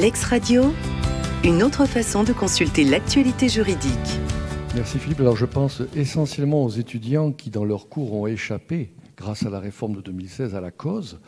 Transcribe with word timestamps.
Lex 0.00 0.24
Radio, 0.24 0.72
une 1.44 1.62
autre 1.62 1.84
façon 1.84 2.24
de 2.24 2.32
consulter 2.32 2.84
l'actualité 2.84 3.50
juridique. 3.50 3.92
Merci 4.74 4.98
Philippe. 4.98 5.20
Alors 5.20 5.36
je 5.36 5.44
pense 5.44 5.82
essentiellement 5.94 6.64
aux 6.64 6.70
étudiants 6.70 7.32
qui 7.32 7.50
dans 7.50 7.66
leur 7.66 7.90
cours 7.90 8.14
ont 8.14 8.26
échappé, 8.26 8.92
grâce 9.18 9.44
à 9.44 9.50
la 9.50 9.60
réforme 9.60 9.96
de 9.96 10.00
2016, 10.00 10.54
à 10.54 10.62
la 10.62 10.70
cause 10.70 11.20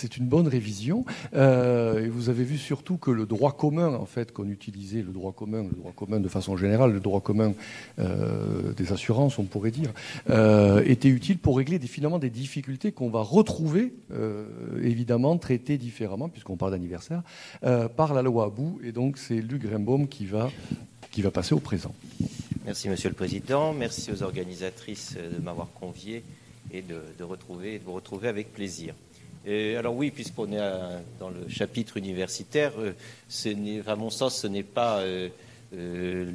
c'est 0.00 0.16
une 0.16 0.26
bonne 0.26 0.48
révision. 0.48 1.04
Euh, 1.34 2.04
et 2.04 2.08
vous 2.08 2.28
avez 2.30 2.44
vu 2.44 2.58
surtout 2.58 2.96
que 2.96 3.10
le 3.10 3.26
droit 3.26 3.52
commun, 3.52 3.94
en 3.94 4.06
fait, 4.06 4.32
qu'on 4.32 4.48
utilisait, 4.48 5.02
le 5.02 5.12
droit 5.12 5.32
commun, 5.32 5.62
le 5.62 5.76
droit 5.76 5.92
commun 5.94 6.20
de 6.20 6.28
façon 6.28 6.56
générale, 6.56 6.92
le 6.92 7.00
droit 7.00 7.20
commun 7.20 7.52
euh, 7.98 8.72
des 8.72 8.92
assurances, 8.92 9.38
on 9.38 9.44
pourrait 9.44 9.70
dire, 9.70 9.92
euh, 10.30 10.82
était 10.86 11.08
utile 11.08 11.38
pour 11.38 11.58
régler 11.58 11.78
finalement 11.80 12.18
des 12.18 12.30
difficultés 12.30 12.92
qu'on 12.92 13.10
va 13.10 13.20
retrouver, 13.20 13.92
évidemment, 14.82 15.36
traitées 15.38 15.78
différemment, 15.78 16.28
puisqu'on 16.28 16.56
parle 16.56 16.72
d'anniversaire, 16.72 17.22
par 17.96 18.14
la 18.14 18.22
loi 18.22 18.46
Abou. 18.46 18.80
Et 18.84 18.92
donc, 18.92 19.18
c'est 19.18 19.40
Luc 19.40 19.62
Grimbaum 19.62 20.08
qui 20.08 20.26
va, 20.26 20.50
passer 21.32 21.54
au 21.54 21.58
présent. 21.58 21.94
Merci, 22.64 22.88
Monsieur 22.88 23.08
le 23.08 23.14
Président. 23.14 23.72
Merci 23.72 24.12
aux 24.12 24.22
organisatrices 24.22 25.16
de 25.16 25.42
m'avoir 25.42 25.68
convié 25.72 26.22
et 26.72 26.82
de, 26.82 27.00
de, 27.18 27.24
retrouver, 27.24 27.78
de 27.78 27.84
vous 27.84 27.94
retrouver 27.94 28.28
avec 28.28 28.52
plaisir 28.52 28.94
alors 29.46 29.94
oui, 29.94 30.10
puisqu'on 30.10 30.52
est 30.52 30.60
dans 31.18 31.30
le 31.30 31.48
chapitre 31.48 31.96
universitaire, 31.96 32.72
euh, 32.78 33.82
à 33.86 33.96
mon 33.96 34.10
sens, 34.10 34.38
ce 34.38 34.46
n'est 34.46 34.62
pas 34.62 34.98
euh, 34.98 35.28
euh, 35.74 36.30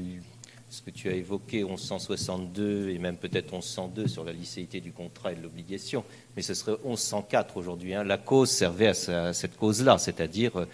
ce 0.70 0.82
que 0.82 0.90
tu 0.90 1.10
as 1.10 1.14
évoqué, 1.14 1.64
1162 1.64 2.90
et 2.90 2.98
même 2.98 3.18
peut-être 3.18 3.54
1102 3.54 4.08
sur 4.08 4.24
la 4.24 4.34
licéité 4.34 4.82
du 4.82 4.92
contrat 4.92 5.34
et 5.34 5.36
de 5.36 5.44
l'obligation, 5.44 6.04
mais 6.36 6.42
ce 6.42 6.56
serait 6.56 6.78
1104 6.84 7.58
aujourd'hui. 7.58 7.94
Hein. 7.94 8.04
La 8.04 8.18
cause 8.18 8.50
servait 8.50 8.88
à, 8.88 9.34
cette 9.34 9.56
cause-là, 9.56 10.00
c'est-à-dire 10.00 10.66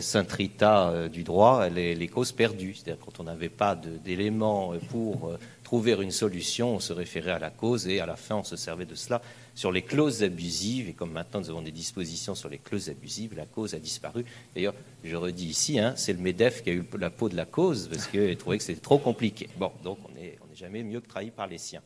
Saint 0.00 0.26
Rita 0.28 1.08
du 1.08 1.22
droit, 1.22 1.68
les, 1.68 1.94
les 1.94 2.08
causes 2.08 2.32
perdues. 2.32 2.74
C'est-à-dire 2.74 3.04
quand 3.04 3.20
on 3.20 3.24
n'avait 3.24 3.50
pas 3.50 3.76
d'éléments 3.76 4.72
pour 4.88 5.36
trouver 5.62 5.92
une 5.92 6.10
solution, 6.10 6.76
on 6.76 6.80
se 6.80 6.94
référait 6.94 7.32
à 7.32 7.38
la 7.38 7.50
cause 7.50 7.86
et 7.86 8.00
à 8.00 8.06
la 8.06 8.16
fin 8.16 8.36
on 8.36 8.44
se 8.44 8.56
servait 8.56 8.86
de 8.86 8.94
cela 8.94 9.20
sur 9.54 9.72
les 9.72 9.82
clauses 9.82 10.22
abusives, 10.22 10.88
et 10.88 10.92
comme 10.92 11.12
maintenant 11.12 11.40
nous 11.40 11.50
avons 11.50 11.62
des 11.62 11.72
dispositions 11.72 12.34
sur 12.34 12.48
les 12.48 12.58
clauses 12.58 12.88
abusives, 12.88 13.34
la 13.36 13.46
cause 13.46 13.74
a 13.74 13.78
disparu. 13.78 14.24
D'ailleurs, 14.54 14.74
je 15.04 15.16
redis 15.16 15.46
ici, 15.46 15.78
hein, 15.78 15.94
c'est 15.96 16.12
le 16.12 16.18
MEDEF 16.18 16.62
qui 16.62 16.70
a 16.70 16.72
eu 16.72 16.84
la 16.98 17.10
peau 17.10 17.28
de 17.28 17.36
la 17.36 17.44
cause, 17.44 17.88
parce 17.88 18.06
qu'il 18.06 18.36
trouvait 18.36 18.58
que 18.58 18.64
c'était 18.64 18.80
trop 18.80 18.98
compliqué. 18.98 19.48
Bon, 19.56 19.72
donc 19.82 19.98
on 20.08 20.14
n'est 20.14 20.38
on 20.42 20.52
est 20.52 20.56
jamais 20.56 20.82
mieux 20.82 21.00
que 21.00 21.08
trahi 21.08 21.30
par 21.30 21.46
les 21.46 21.58
siens. 21.58 21.82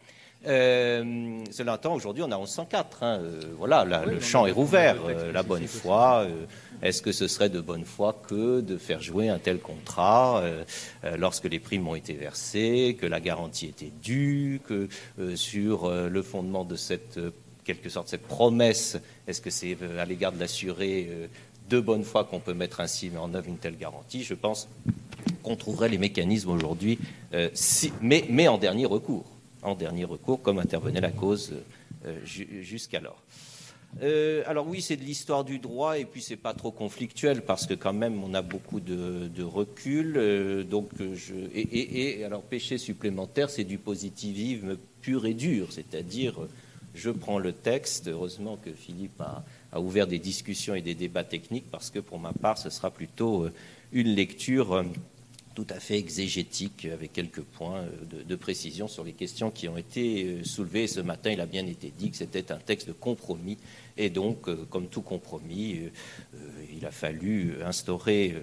Euh, 0.46 1.40
cela 1.50 1.74
étant, 1.74 1.94
aujourd'hui, 1.94 2.22
on 2.22 2.30
a 2.30 2.38
1104. 2.38 3.02
Hein, 3.02 3.20
euh, 3.22 3.40
voilà, 3.56 3.84
le 3.84 4.20
champ 4.20 4.46
est 4.46 4.52
rouvert. 4.52 4.96
Euh, 5.06 5.32
la 5.32 5.42
bonne 5.42 5.66
foi. 5.66 6.26
Est-ce 6.80 7.02
que 7.02 7.10
ce 7.10 7.26
serait 7.26 7.48
de 7.48 7.60
bonne 7.60 7.84
foi 7.84 8.20
que 8.28 8.60
de 8.60 8.76
faire 8.78 9.02
jouer 9.02 9.28
un 9.28 9.38
tel 9.38 9.58
contrat 9.58 10.44
lorsque 11.16 11.46
les 11.46 11.58
primes 11.58 11.88
ont 11.88 11.96
été 11.96 12.12
versées, 12.12 12.96
que 13.00 13.06
la 13.06 13.18
garantie 13.18 13.66
était 13.66 13.92
due, 14.00 14.60
que 14.64 14.88
sur 15.34 15.90
le 15.90 16.22
fondement 16.22 16.64
de 16.64 16.76
cette 16.76 17.18
quelque 17.68 17.90
sorte 17.90 18.08
cette 18.08 18.26
promesse, 18.26 18.96
est-ce 19.26 19.42
que 19.42 19.50
c'est 19.50 19.76
euh, 19.82 20.00
à 20.00 20.06
l'égard 20.06 20.32
de 20.32 20.40
l'assuré 20.40 21.06
euh, 21.10 21.26
de 21.68 21.78
bonne 21.80 22.02
foi 22.02 22.24
qu'on 22.24 22.40
peut 22.40 22.54
mettre 22.54 22.80
ainsi 22.80 23.10
en 23.20 23.34
œuvre 23.34 23.46
une 23.46 23.58
telle 23.58 23.76
garantie? 23.76 24.24
Je 24.24 24.32
pense 24.32 24.68
qu'on 25.42 25.54
trouverait 25.54 25.90
les 25.90 25.98
mécanismes 25.98 26.48
aujourd'hui, 26.48 26.98
euh, 27.34 27.50
mais, 28.00 28.48
en 28.48 28.56
dernier 28.56 28.86
recours, 28.86 29.26
en 29.62 29.74
dernier 29.74 30.06
recours, 30.06 30.40
comme 30.40 30.58
intervenait 30.58 31.02
la 31.02 31.10
cause 31.10 31.52
jusqu'alors. 32.24 33.22
alors 34.46 34.66
oui, 34.66 34.80
c'est 34.80 34.96
de 34.96 35.02
l'histoire 35.02 35.44
du 35.44 35.58
droit 35.58 35.98
et 35.98 36.06
puis 36.06 36.22
c'est 36.22 36.36
pas 36.36 36.54
trop 36.54 36.70
conflictuel 36.70 37.42
parce 37.42 37.66
que 37.66 37.74
quand 37.74 37.92
même 37.92 38.22
on 38.24 38.32
a 38.32 38.40
beaucoup 38.40 38.80
de, 38.80 39.42
recul. 39.42 40.64
donc 40.70 40.88
je, 40.98 41.34
et, 41.54 42.24
alors 42.24 42.42
péché 42.42 42.78
supplémentaire, 42.78 43.50
c'est 43.50 43.64
du 43.64 43.76
positivisme 43.76 44.78
pur 45.02 45.26
et 45.26 45.34
dur, 45.34 45.68
c'est-à-dire 45.70 46.34
je 46.98 47.10
prends 47.10 47.38
le 47.38 47.52
texte. 47.52 48.08
Heureusement 48.08 48.56
que 48.56 48.70
Philippe 48.72 49.20
a, 49.20 49.80
ouvert 49.80 50.06
des 50.06 50.18
discussions 50.18 50.74
et 50.74 50.82
des 50.82 50.94
débats 50.94 51.24
techniques, 51.24 51.70
parce 51.70 51.90
que 51.90 52.00
pour 52.00 52.18
ma 52.18 52.32
part, 52.32 52.58
ce 52.58 52.70
sera 52.70 52.90
plutôt 52.90 53.44
euh, 53.44 53.52
une 53.92 54.08
lecture 54.08 54.72
euh, 54.72 54.82
tout 55.54 55.66
à 55.70 55.78
fait 55.80 55.98
exégétique, 55.98 56.86
avec 56.92 57.12
quelques 57.12 57.42
points 57.42 57.78
euh, 57.78 58.24
de, 58.24 58.36
précision 58.36 58.88
sur 58.88 59.04
les 59.04 59.12
questions 59.12 59.50
qui 59.50 59.68
ont 59.68 59.76
été 59.76 60.42
soulevées. 60.44 60.86
ce 60.86 61.00
matin, 61.00 61.30
il 61.30 61.40
a 61.40 61.46
bien 61.46 61.66
été 61.66 61.92
dit 61.96 62.10
que 62.10 62.16
c'était 62.16 62.50
un 62.50 62.58
texte 62.58 62.88
de 62.88 62.92
compromis, 62.92 63.58
et 63.96 64.10
donc, 64.10 64.48
comme 64.68 64.88
tout 64.88 65.02
compromis, 65.02 65.80
il 66.72 66.86
a 66.86 66.92
fallu 66.92 67.56
instaurer, 67.64 68.36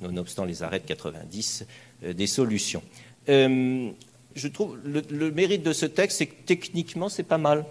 nonobstant 0.00 0.44
les 0.44 0.64
arrêts 0.64 0.80
de 0.80 0.86
90, 0.86 1.64
des 2.02 2.26
solutions. 2.26 2.82
je 3.28 4.48
trouve 4.52 4.80
le, 4.84 5.02
le, 5.08 5.30
mérite 5.30 5.62
de 5.62 5.72
ce 5.72 5.86
texte, 5.86 6.18
c'est 6.18 6.26
que 6.26 6.42
techniquement, 6.44 7.08
c'est 7.08 7.22
pas 7.22 7.38
mal 7.38 7.64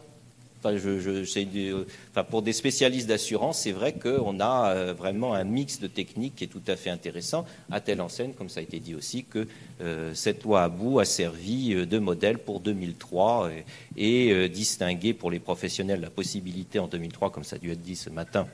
pour 2.30 2.42
des 2.42 2.54
spécialistes 2.54 3.08
d'assurance, 3.08 3.60
c'est 3.60 3.72
vrai 3.72 3.94
qu'on 3.94 4.40
a 4.40 4.70
euh, 4.70 4.94
vraiment 4.94 5.34
un 5.34 5.44
mix 5.44 5.80
de 5.80 5.88
techniques 5.88 6.36
qui 6.36 6.44
est 6.46 6.48
tout 6.48 6.62
à 6.68 6.76
fait 6.76 6.90
intéressant, 6.90 7.46
à 7.72 7.82
telle 7.82 8.02
enseigne, 8.02 8.34
comme 8.34 8.50
ça 8.50 8.60
a 8.60 8.64
été 8.64 8.80
dit 8.80 8.96
aussi, 8.96 9.24
que 9.24 9.48
euh, 9.82 10.14
cette 10.14 10.44
loi 10.44 10.64
à 10.64 10.70
bout 10.70 11.00
a 11.00 11.06
servi 11.06 11.74
euh, 11.74 11.86
de 11.86 12.00
modèle 12.00 12.38
pour 12.38 12.60
2003 12.60 13.50
et, 13.98 14.50
distingué 14.50 15.14
pour 15.14 15.32
les 15.32 15.40
professionnels 15.40 16.02
la 16.02 16.10
possibilité 16.10 16.80
en 16.80 16.88
2003, 16.88 17.32
comme 17.32 17.44
ça 17.44 17.58
a 17.58 17.60
dû 17.60 17.72
être 17.72 17.82
dit 17.82 17.96
ce 17.96 18.10
matin, 18.10 18.48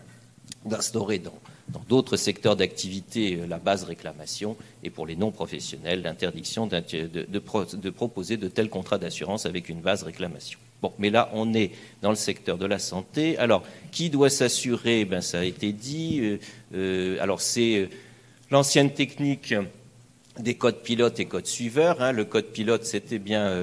d'instaurer 0.66 1.20
dans 1.20 1.40
d'autres 1.88 2.18
secteurs 2.18 2.56
d'activité 2.56 3.36
la 3.48 3.58
base 3.58 3.84
réclamation 3.84 4.58
et 4.84 4.90
pour 4.90 5.06
les 5.06 5.16
non-professionnels 5.16 6.02
l'interdiction 6.02 6.68
de, 6.68 7.90
proposer 7.90 8.38
de 8.38 8.48
tels 8.48 8.70
contrats 8.70 8.98
d'assurance 8.98 9.46
avec 9.46 9.70
une 9.70 9.82
base 9.82 10.04
réclamation. 10.04 10.60
Bon, 10.82 10.92
mais 10.98 11.12
là, 11.12 11.30
on 11.34 11.54
est 11.54 11.72
dans 12.02 12.10
le 12.10 12.16
secteur 12.16 12.58
de 12.58 12.66
la 12.66 12.80
santé. 12.80 13.38
Alors, 13.38 13.64
qui 13.92 14.10
doit 14.10 14.32
s'assurer? 14.32 15.06
Ben, 15.06 15.22
ça 15.22 15.42
a 15.42 15.44
été 15.44 15.74
dit. 15.74 16.20
Euh, 16.22 16.38
euh, 16.74 17.18
alors, 17.22 17.40
c'est 17.40 17.76
euh, 17.76 17.88
l'ancienne 18.50 18.92
technique 18.92 19.54
des 20.40 20.56
codes 20.56 20.82
pilotes 20.82 21.20
et 21.20 21.26
codes 21.26 21.46
suiveurs. 21.46 22.02
Hein. 22.02 22.14
Le 22.14 22.26
code 22.26 22.48
pilote, 22.48 22.84
c'était 22.84 23.20
bien, 23.20 23.54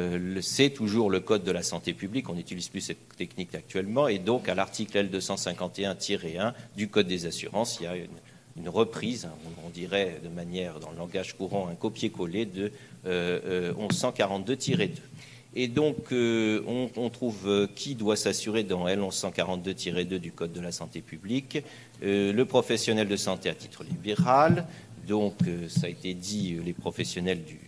c'est 0.42 0.70
toujours 0.70 1.10
le 1.10 1.18
code 1.18 1.42
de 1.42 1.50
la 1.50 1.62
santé 1.62 1.92
publique. 1.92 2.28
On 2.28 2.34
n'utilise 2.34 2.68
plus 2.68 2.82
cette 2.82 3.16
technique 3.16 3.54
actuellement. 3.54 4.06
Et 4.06 4.18
donc, 4.18 4.48
à 4.48 4.54
l'article 4.54 4.98
L251-1 5.08 6.52
du 6.76 6.88
code 6.88 7.08
des 7.08 7.26
assurances, 7.26 7.78
il 7.80 7.84
y 7.84 7.86
a 7.86 7.96
une, 7.96 8.68
reprise, 8.68 9.24
hein, 9.24 9.32
on, 9.64 9.70
dirait 9.70 10.20
de 10.22 10.28
manière, 10.28 10.78
dans 10.78 10.90
le 10.90 10.98
langage 10.98 11.36
courant, 11.36 11.68
un 11.68 11.74
copier-coller 11.74 12.44
de 12.44 12.70
1142-2. 13.06 14.90
Et 15.60 15.66
donc, 15.66 16.12
euh, 16.12 16.62
on, 16.96 17.10
trouve 17.10 17.48
euh, 17.48 17.66
qui 17.74 17.96
doit 17.96 18.14
s'assurer 18.14 18.62
dans 18.62 18.86
L1142-2 18.86 20.18
du 20.18 20.30
Code 20.30 20.52
de 20.52 20.60
la 20.60 20.70
santé 20.70 21.00
publique, 21.00 21.64
euh, 22.04 22.32
le 22.32 22.44
professionnel 22.44 23.08
de 23.08 23.16
santé 23.16 23.50
à 23.50 23.54
titre 23.54 23.82
libéral, 23.82 24.68
donc 25.08 25.34
ça 25.68 25.88
a 25.88 25.90
été 25.90 26.14
dit, 26.14 26.56
les 26.64 26.74
professionnels 26.74 27.42
du 27.42 27.58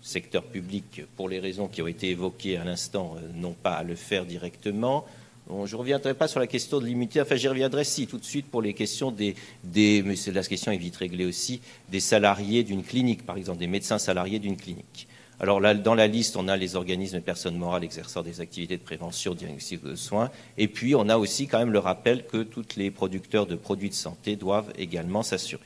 secteur 0.00 0.42
public, 0.42 1.02
pour 1.16 1.28
les 1.28 1.38
raisons 1.38 1.68
qui 1.68 1.82
ont 1.82 1.86
été 1.86 2.08
évoquées 2.08 2.56
à 2.56 2.64
l'instant, 2.64 3.16
n'ont 3.34 3.52
pas 3.52 3.74
à 3.74 3.82
le 3.82 3.94
faire 3.94 4.24
directement. 4.24 5.04
je 5.50 5.74
ne 5.74 5.78
reviendrai 5.78 6.14
pas 6.14 6.28
sur 6.28 6.40
la 6.40 6.46
question 6.46 6.80
de 6.80 6.86
l'immunité, 6.86 7.20
enfin 7.20 7.36
j'y 7.36 7.48
reviendrai 7.48 7.84
si 7.84 8.06
tout 8.06 8.16
de 8.16 8.24
suite 8.24 8.46
pour 8.46 8.62
les 8.62 8.72
questions 8.72 9.10
des, 9.10 9.34
des 9.64 10.02
question 10.48 10.72
est 10.72 10.96
réglée 10.96 11.26
aussi, 11.26 11.60
des 11.90 12.00
salariés 12.00 12.62
d'une 12.62 12.84
clinique, 12.84 13.26
par 13.26 13.36
exemple, 13.36 13.58
des 13.58 13.66
médecins 13.66 13.98
salariés 13.98 14.38
d'une 14.38 14.56
clinique. 14.56 15.08
Alors 15.40 15.60
là, 15.60 15.72
dans 15.74 15.94
la 15.94 16.08
liste, 16.08 16.36
on 16.36 16.48
a 16.48 16.56
les 16.56 16.74
organismes 16.74 17.14
et 17.16 17.20
personnes 17.20 17.56
morales 17.56 17.84
exerçant 17.84 18.22
des 18.22 18.40
activités 18.40 18.76
de 18.76 18.82
prévention, 18.82 19.34
diagnostic 19.34 19.84
de 19.84 19.94
soins. 19.94 20.32
Et 20.56 20.66
puis, 20.66 20.96
on 20.96 21.08
a 21.08 21.16
aussi 21.16 21.46
quand 21.46 21.60
même 21.60 21.70
le 21.70 21.78
rappel 21.78 22.26
que 22.26 22.42
tous 22.42 22.74
les 22.76 22.90
producteurs 22.90 23.46
de 23.46 23.54
produits 23.54 23.90
de 23.90 23.94
santé 23.94 24.34
doivent 24.34 24.72
également 24.76 25.22
s'assurer. 25.22 25.62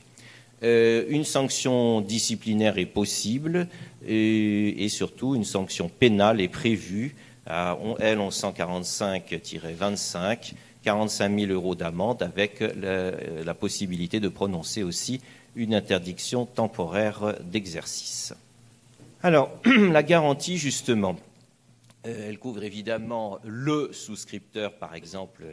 Euh, 0.61 1.05
une 1.09 1.23
sanction 1.23 2.01
disciplinaire 2.01 2.77
est 2.77 2.85
possible 2.85 3.67
et, 4.07 4.87
surtout 4.89 5.33
une 5.35 5.43
sanction 5.43 5.89
pénale 5.89 6.39
est 6.39 6.49
prévue 6.49 7.15
à 7.47 7.75
L1145-25, 7.99 10.53
45 10.83 11.39
000 11.39 11.51
euros 11.51 11.73
d'amende 11.75 12.21
avec 12.21 12.63
la 13.43 13.53
possibilité 13.53 14.21
de 14.21 14.29
prononcer 14.29 14.83
aussi 14.83 15.19
une 15.55 15.75
interdiction 15.75 16.45
temporaire 16.45 17.35
d'exercice. 17.43 18.33
Alors, 19.25 19.57
la 19.65 20.03
garantie, 20.03 20.57
justement, 20.57 21.15
euh, 22.05 22.27
elle 22.27 22.37
couvre 22.39 22.61
évidemment 22.61 23.39
le 23.45 23.93
souscripteur, 23.93 24.73
par 24.73 24.95
exemple 24.95 25.45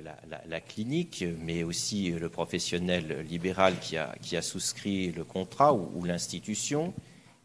la, 0.48 0.60
clinique, 0.60 1.24
mais 1.38 1.62
aussi 1.62 2.10
le 2.10 2.28
professionnel 2.28 3.24
libéral 3.30 3.74
qui 3.80 3.96
a, 3.96 4.42
souscrit 4.42 5.12
le 5.12 5.22
contrat 5.22 5.72
ou, 5.72 6.04
l'institution. 6.04 6.92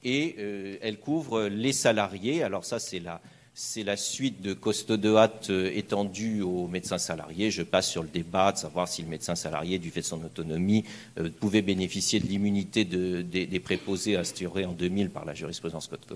Et 0.04 0.36
euh, 0.39 0.77
elle 0.81 0.98
couvre 0.98 1.44
les 1.44 1.74
salariés. 1.74 2.42
Alors 2.42 2.66
ça, 2.66 2.80
c'est 2.80 3.00
la, 3.00 3.21
c'est 3.57 3.84
la 3.84 3.96
suite 3.96 4.42
de 4.42 4.54
Coste 4.54 4.92
euh, 4.92 5.72
étendue 5.74 6.42
aux 6.42 6.68
médecins 6.68 6.98
salariés. 6.98 7.52
Je 7.52 7.63
passe 7.63 7.90
sur 7.90 8.04
le 8.04 8.10
débat 8.10 8.52
de 8.52 8.57
savoir 8.57 8.90
si 8.90 9.02
le 9.02 9.07
médecin 9.07 9.34
salarié, 9.34 9.80
du 9.80 9.92
fait 9.92 10.02
de 10.02 10.06
son 10.06 10.22
autonomie, 10.25 10.84
euh, 11.18 11.30
pouvait 11.40 11.62
bénéficier 11.62 12.19
de 12.19 12.28
l'immunité 12.28 12.84
des, 12.84 13.60
préposés 13.62 14.18
instaurés 14.18 14.66
en 14.66 14.74
2000 14.74 15.10
par 15.10 15.24
la 15.24 15.34
jurisprudence 15.34 15.88
Coste 15.88 16.13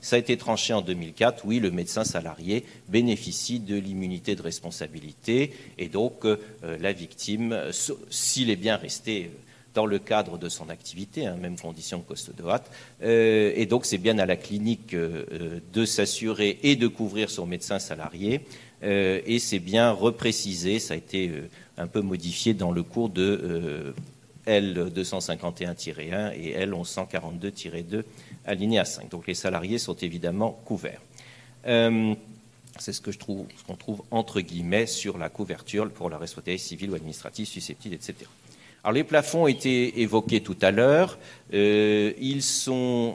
Ça 0.00 0.16
a 0.16 0.18
été 0.18 0.36
tranché 0.36 0.74
en 0.74 0.82
2004. 0.82 1.44
Oui, 1.46 1.60
le 1.60 1.70
médecin 1.70 2.02
salarié 2.02 2.64
bénéficie 2.88 3.60
de 3.60 3.76
l'immunité 3.76 4.34
de 4.34 4.42
responsabilité 4.42 5.52
et 5.78 5.88
donc 5.88 6.24
euh, 6.24 6.36
la 6.80 6.92
victime, 6.92 7.56
s'il 8.10 8.50
est 8.50 8.56
bien 8.56 8.76
resté 8.76 9.30
dans 9.74 9.86
le 9.86 9.98
cadre 9.98 10.38
de 10.38 10.48
son 10.48 10.68
activité, 10.68 11.26
hein, 11.26 11.36
même 11.36 11.58
condition 11.58 12.00
que 12.00 12.08
Coste 12.08 12.34
de 12.36 12.42
Euh, 13.02 13.52
et 13.54 13.66
donc, 13.66 13.86
c'est 13.86 13.98
bien 13.98 14.18
à 14.18 14.26
la 14.26 14.36
clinique 14.36 14.94
euh, 14.94 15.24
euh, 15.32 15.60
de 15.72 15.84
s'assurer 15.84 16.58
et 16.62 16.76
de 16.76 16.88
couvrir 16.88 17.30
son 17.30 17.46
médecin 17.46 17.78
salarié. 17.78 18.40
Euh, 18.82 19.20
et 19.26 19.38
c'est 19.38 19.60
bien 19.60 19.90
reprécisé, 19.92 20.78
ça 20.78 20.94
a 20.94 20.96
été 20.96 21.30
un 21.78 21.86
peu 21.86 22.00
modifié 22.00 22.52
dans 22.52 22.72
le 22.72 22.82
cours 22.82 23.08
de 23.08 23.94
L251-1 24.46 26.32
et 26.34 26.66
L1142-2 26.66 28.02
alinéa 28.44 28.84
5. 28.84 29.08
Donc, 29.08 29.26
les 29.26 29.34
salariés 29.34 29.78
sont 29.78 29.94
évidemment 29.94 30.60
couverts. 30.64 31.00
c'est 31.64 32.92
ce 32.92 33.00
que 33.00 33.12
je 33.12 33.18
trouve, 33.18 33.46
ce 33.56 33.62
qu'on 33.64 33.76
trouve 33.76 34.02
entre 34.10 34.40
guillemets 34.40 34.86
sur 34.86 35.16
la 35.16 35.28
couverture 35.28 35.88
pour 35.90 36.10
la 36.10 36.18
responsabilité 36.18 36.58
civile 36.58 36.90
ou 36.90 36.94
administrative 36.94 37.46
susceptible, 37.46 37.94
etc. 37.94 38.26
Alors 38.84 38.94
les 38.94 39.04
plafonds 39.04 39.44
ont 39.44 39.46
été 39.46 40.00
évoqués 40.00 40.40
tout 40.40 40.56
à 40.60 40.72
l'heure. 40.72 41.16
Euh, 41.54 42.12
ils 42.18 42.42
sont 42.42 43.14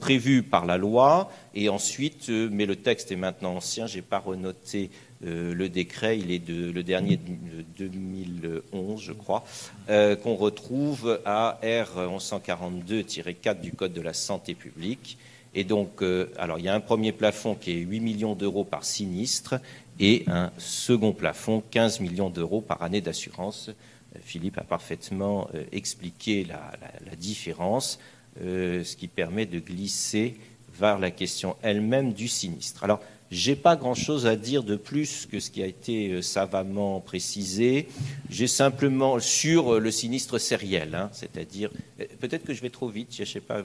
prévus 0.00 0.42
par 0.42 0.66
la 0.66 0.78
loi 0.78 1.30
et 1.54 1.68
ensuite, 1.68 2.28
euh, 2.28 2.48
mais 2.50 2.66
le 2.66 2.74
texte 2.74 3.12
est 3.12 3.16
maintenant 3.16 3.54
ancien. 3.54 3.86
J'ai 3.86 4.02
pas 4.02 4.18
renoté 4.18 4.90
euh, 5.24 5.54
le 5.54 5.68
décret. 5.68 6.18
Il 6.18 6.32
est 6.32 6.40
de 6.40 6.72
le 6.72 6.82
dernier 6.82 7.20
de 7.78 7.86
2011, 7.86 9.00
je 9.00 9.12
crois, 9.12 9.44
qu'on 9.86 10.34
retrouve 10.34 11.20
à 11.24 11.60
R 11.62 12.10
1142-4 12.18 13.60
du 13.60 13.70
Code 13.70 13.92
de 13.92 14.00
la 14.00 14.12
santé 14.12 14.54
publique. 14.54 15.18
Et 15.54 15.62
donc, 15.62 16.00
il 16.02 16.64
y 16.64 16.68
a 16.68 16.74
un 16.74 16.80
premier 16.80 17.12
plafond 17.12 17.54
qui 17.54 17.70
est 17.70 17.76
8 17.76 18.00
millions 18.00 18.34
d'euros 18.34 18.64
par 18.64 18.84
sinistre 18.84 19.54
et 20.00 20.24
un 20.26 20.50
second 20.58 21.12
plafond 21.12 21.62
15 21.70 22.00
millions 22.00 22.28
d'euros 22.28 22.60
par 22.60 22.82
année 22.82 23.00
d'assurance 23.00 23.70
Philippe 24.22 24.58
a 24.58 24.64
parfaitement 24.64 25.48
euh, 25.54 25.64
expliqué 25.72 26.44
la, 26.44 27.16
différence, 27.16 27.98
euh, 28.40 28.84
ce 28.84 28.96
qui 28.96 29.08
permet 29.08 29.46
de 29.46 29.58
glisser 29.58 30.36
vers 30.72 30.98
la 30.98 31.10
question 31.10 31.56
elle-même 31.62 32.12
du 32.12 32.28
sinistre. 32.28 32.84
Alors, 32.84 33.00
j'ai 33.30 33.56
pas 33.56 33.74
grand-chose 33.74 34.26
à 34.26 34.36
dire 34.36 34.62
de 34.62 34.76
plus 34.76 35.26
que 35.26 35.40
ce 35.40 35.50
qui 35.50 35.62
a 35.62 35.66
été 35.66 36.10
euh, 36.10 36.22
savamment 36.22 37.00
précisé. 37.00 37.88
J'ai 38.30 38.46
simplement 38.46 39.18
sur 39.18 39.80
le 39.80 39.90
sinistre 39.90 40.38
sériel, 40.38 40.94
hein, 40.94 41.10
c'est-à-dire 41.12 41.70
peut-être 42.20 42.44
que 42.44 42.52
je 42.52 42.60
vais 42.60 42.70
trop 42.70 42.88
vite. 42.88 43.14
Je 43.16 43.24
sais 43.24 43.40
pas, 43.40 43.62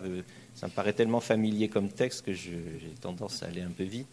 ça 0.56 0.68
me 0.68 0.72
paraît 0.72 0.94
tellement 0.94 1.20
familier 1.20 1.68
comme 1.68 1.90
texte 1.90 2.26
que 2.26 2.34
j'ai 2.34 2.62
tendance 3.02 3.44
à 3.44 3.48
aller 3.48 3.62
un 3.62 3.72
peu 3.72 3.84
vite. 3.84 4.08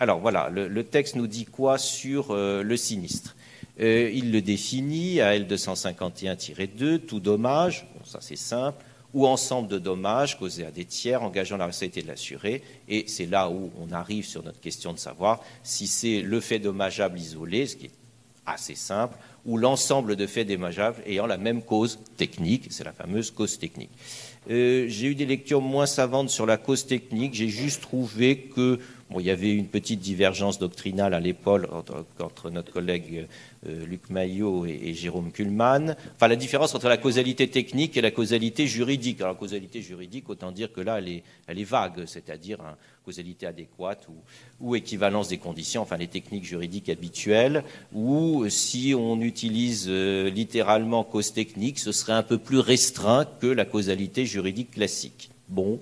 alors 0.00 0.20
voilà, 0.20 0.48
le, 0.50 0.84
texte 0.84 1.16
nous 1.16 1.26
dit 1.26 1.44
quoi 1.44 1.78
sur 1.78 2.34
le 2.34 2.76
sinistre? 2.76 3.34
Euh, 3.80 4.10
il 4.12 4.30
le 4.30 4.40
définit 4.40 5.20
à 5.20 5.36
L251-2, 5.36 7.00
tout 7.00 7.20
dommage, 7.20 7.86
ça 8.04 8.18
c'est 8.20 8.36
simple, 8.36 8.84
ou 9.12 9.26
ensemble 9.26 9.68
de 9.68 9.78
dommages 9.78 10.38
causés 10.38 10.66
à 10.66 10.70
des 10.70 10.84
tiers 10.84 11.22
engageant 11.22 11.56
la 11.56 11.66
responsabilité 11.66 12.02
de 12.02 12.08
l'assuré. 12.08 12.62
Et 12.88 13.04
c'est 13.06 13.26
là 13.26 13.48
où 13.48 13.70
on 13.80 13.92
arrive 13.92 14.26
sur 14.26 14.42
notre 14.42 14.60
question 14.60 14.92
de 14.92 14.98
savoir 14.98 15.40
si 15.62 15.86
c'est 15.86 16.20
le 16.20 16.40
fait 16.40 16.58
dommageable 16.58 17.18
isolé, 17.18 17.66
ce 17.66 17.76
qui 17.76 17.86
est 17.86 17.92
assez 18.46 18.74
simple, 18.74 19.16
ou 19.46 19.56
l'ensemble 19.56 20.16
de 20.16 20.26
faits 20.26 20.48
dommageables 20.48 21.02
ayant 21.06 21.26
la 21.26 21.38
même 21.38 21.62
cause 21.62 21.98
technique, 22.16 22.66
c'est 22.70 22.84
la 22.84 22.92
fameuse 22.92 23.30
cause 23.30 23.58
technique. 23.58 23.90
Euh, 24.50 24.86
j'ai 24.88 25.06
eu 25.06 25.14
des 25.14 25.26
lectures 25.26 25.62
moins 25.62 25.86
savantes 25.86 26.28
sur 26.28 26.44
la 26.44 26.56
cause 26.56 26.86
technique, 26.86 27.34
j'ai 27.34 27.48
juste 27.48 27.82
trouvé 27.82 28.38
que 28.54 28.78
il 29.20 29.26
y 29.26 29.30
avait 29.30 29.54
une 29.54 29.66
petite 29.66 30.00
divergence 30.00 30.58
doctrinale 30.58 31.14
à 31.14 31.20
l'épaule 31.20 31.68
entre, 32.18 32.50
notre 32.50 32.72
collègue 32.72 33.26
euh, 33.66 33.86
Luc 33.86 34.10
Maillot 34.10 34.66
et, 34.66 34.94
Jérôme 34.94 35.30
Kuhlmann. 35.32 35.96
Enfin, 36.14 36.28
la 36.28 36.36
différence 36.36 36.74
entre 36.74 36.88
la 36.88 36.96
causalité 36.96 37.48
technique 37.48 37.96
et 37.96 38.00
la 38.00 38.10
causalité 38.10 38.66
juridique. 38.66 39.20
Alors, 39.20 39.34
la 39.34 39.38
causalité 39.38 39.82
juridique, 39.82 40.28
autant 40.28 40.52
dire 40.52 40.72
que 40.72 40.80
là, 40.80 40.98
elle 40.98 41.58
est, 41.58 41.64
vague, 41.64 42.04
c'est-à-dire 42.06 42.58
causalité 43.04 43.46
adéquate 43.46 44.06
ou, 44.08 44.14
ou, 44.60 44.76
équivalence 44.76 45.28
des 45.28 45.38
conditions, 45.38 45.82
enfin 45.82 45.98
les 45.98 46.06
techniques 46.06 46.44
juridiques 46.44 46.88
habituelles, 46.88 47.62
ou 47.92 48.48
si 48.48 48.94
on 48.96 49.20
utilise 49.20 49.86
euh, 49.88 50.30
littéralement 50.30 51.04
cause 51.04 51.32
technique, 51.32 51.78
ce 51.78 51.92
serait 51.92 52.14
un 52.14 52.22
peu 52.22 52.38
plus 52.38 52.58
restreint 52.58 53.26
que 53.40 53.46
la 53.46 53.64
causalité 53.64 54.24
juridique 54.24 54.72
classique. 54.72 55.30
Bon. 55.48 55.80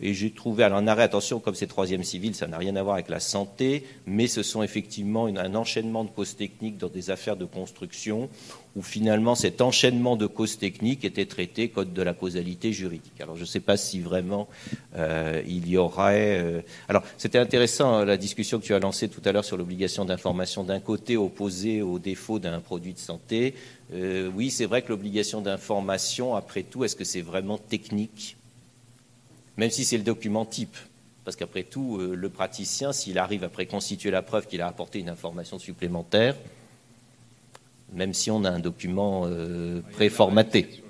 Et 0.00 0.12
j'ai 0.12 0.30
trouvé, 0.30 0.64
alors 0.64 0.78
en 0.78 0.86
arrêt, 0.86 1.02
attention, 1.02 1.40
comme 1.40 1.54
c'est 1.54 1.66
troisième 1.66 2.04
civil, 2.04 2.34
ça 2.34 2.46
n'a 2.46 2.58
rien 2.58 2.76
à 2.76 2.82
voir 2.82 2.94
avec 2.94 3.08
la 3.08 3.20
santé, 3.20 3.84
mais 4.06 4.26
ce 4.26 4.42
sont 4.42 4.62
effectivement 4.62 5.26
un 5.26 5.54
enchaînement 5.54 6.04
de 6.04 6.10
causes 6.10 6.36
techniques 6.36 6.76
dans 6.76 6.88
des 6.88 7.10
affaires 7.10 7.36
de 7.36 7.46
construction, 7.46 8.28
où 8.76 8.82
finalement 8.82 9.34
cet 9.34 9.62
enchaînement 9.62 10.16
de 10.16 10.26
causes 10.26 10.58
techniques 10.58 11.04
était 11.06 11.24
traité 11.24 11.70
code 11.70 11.94
de 11.94 12.02
la 12.02 12.12
causalité 12.12 12.72
juridique. 12.72 13.18
Alors 13.20 13.36
je 13.36 13.40
ne 13.40 13.46
sais 13.46 13.60
pas 13.60 13.78
si 13.78 14.00
vraiment 14.00 14.48
euh, 14.96 15.42
il 15.46 15.66
y 15.66 15.78
aurait... 15.78 16.40
Euh, 16.40 16.60
alors 16.88 17.02
c'était 17.16 17.38
intéressant 17.38 17.94
hein, 17.94 18.04
la 18.04 18.18
discussion 18.18 18.60
que 18.60 18.64
tu 18.64 18.74
as 18.74 18.78
lancée 18.78 19.08
tout 19.08 19.22
à 19.24 19.32
l'heure 19.32 19.46
sur 19.46 19.56
l'obligation 19.56 20.04
d'information 20.04 20.62
d'un 20.62 20.80
côté 20.80 21.16
opposé 21.16 21.80
au 21.80 21.98
défaut 21.98 22.38
d'un 22.38 22.60
produit 22.60 22.92
de 22.92 22.98
santé. 22.98 23.54
Euh, 23.94 24.30
oui, 24.34 24.50
c'est 24.50 24.66
vrai 24.66 24.82
que 24.82 24.90
l'obligation 24.90 25.40
d'information, 25.40 26.34
après 26.34 26.62
tout, 26.62 26.84
est-ce 26.84 26.96
que 26.96 27.04
c'est 27.04 27.22
vraiment 27.22 27.56
technique? 27.56 28.36
Même 29.56 29.70
si 29.70 29.84
c'est 29.84 29.96
le 29.96 30.04
document 30.04 30.44
type. 30.44 30.76
Parce 31.24 31.36
qu'après 31.36 31.64
tout, 31.64 31.98
euh, 31.98 32.14
le 32.14 32.28
praticien, 32.28 32.92
s'il 32.92 33.18
arrive 33.18 33.42
à 33.42 33.48
préconstituer 33.48 34.10
la 34.10 34.22
preuve 34.22 34.46
qu'il 34.46 34.62
a 34.62 34.68
apporté 34.68 35.00
une 35.00 35.08
information 35.08 35.58
supplémentaire, 35.58 36.36
même 37.92 38.14
si 38.14 38.30
on 38.30 38.44
a 38.44 38.50
un 38.50 38.60
document 38.60 39.22
euh, 39.24 39.80
préformaté. 39.92 40.84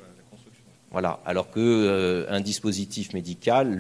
Voilà. 0.91 1.21
Alors 1.25 1.51
qu'un 1.51 1.61
euh, 1.61 2.41
dispositif 2.41 3.13
médical, 3.13 3.79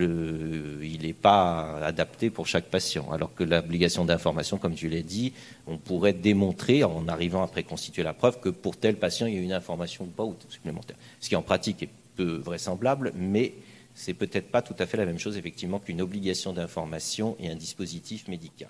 il 0.82 1.02
n'est 1.02 1.12
pas 1.12 1.78
adapté 1.84 2.30
pour 2.30 2.46
chaque 2.46 2.66
patient. 2.66 3.10
Alors 3.12 3.34
que 3.34 3.44
l'obligation 3.44 4.04
d'information, 4.04 4.58
comme 4.58 4.74
tu 4.74 4.88
l'as 4.88 5.02
dit, 5.02 5.32
on 5.66 5.78
pourrait 5.78 6.12
démontrer 6.12 6.84
en 6.84 7.06
arrivant 7.08 7.42
à 7.42 7.48
préconstituer 7.48 8.02
la 8.02 8.12
preuve 8.12 8.40
que 8.40 8.48
pour 8.48 8.76
tel 8.76 8.96
patient, 8.96 9.26
il 9.26 9.34
y 9.34 9.38
a 9.38 9.42
une 9.42 9.52
information 9.52 10.04
ou 10.04 10.08
pas 10.08 10.24
ou 10.24 10.34
supplémentaire. 10.48 10.96
Ce 11.20 11.28
qui 11.28 11.36
en 11.36 11.42
pratique 11.42 11.82
est 11.82 11.90
peu 12.16 12.36
vraisemblable, 12.36 13.12
mais 13.14 13.54
c'est 13.96 14.14
peut-être 14.14 14.50
pas 14.50 14.62
tout 14.62 14.76
à 14.78 14.86
fait 14.86 14.98
la 14.98 15.06
même 15.06 15.18
chose 15.18 15.36
effectivement 15.38 15.80
qu'une 15.80 16.02
obligation 16.02 16.52
d'information 16.52 17.34
et 17.40 17.48
un 17.48 17.56
dispositif 17.56 18.28
médical. 18.28 18.68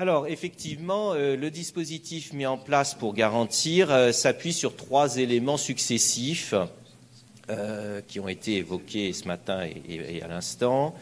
Alors 0.00 0.26
effectivement, 0.26 1.12
euh, 1.14 1.36
le 1.36 1.50
dispositif 1.50 2.32
mis 2.32 2.46
en 2.46 2.58
place 2.58 2.94
pour 2.94 3.14
garantir 3.14 3.90
euh, 3.90 4.12
s'appuie 4.12 4.52
sur 4.52 4.76
trois 4.76 5.16
éléments 5.16 5.56
successifs 5.56 6.54
euh, 7.48 8.00
qui 8.06 8.20
ont 8.20 8.28
été 8.28 8.56
évoqués 8.56 9.12
ce 9.12 9.26
matin 9.26 9.62
et, 9.64 10.20
à 10.22 10.28
l'instant. 10.28 10.94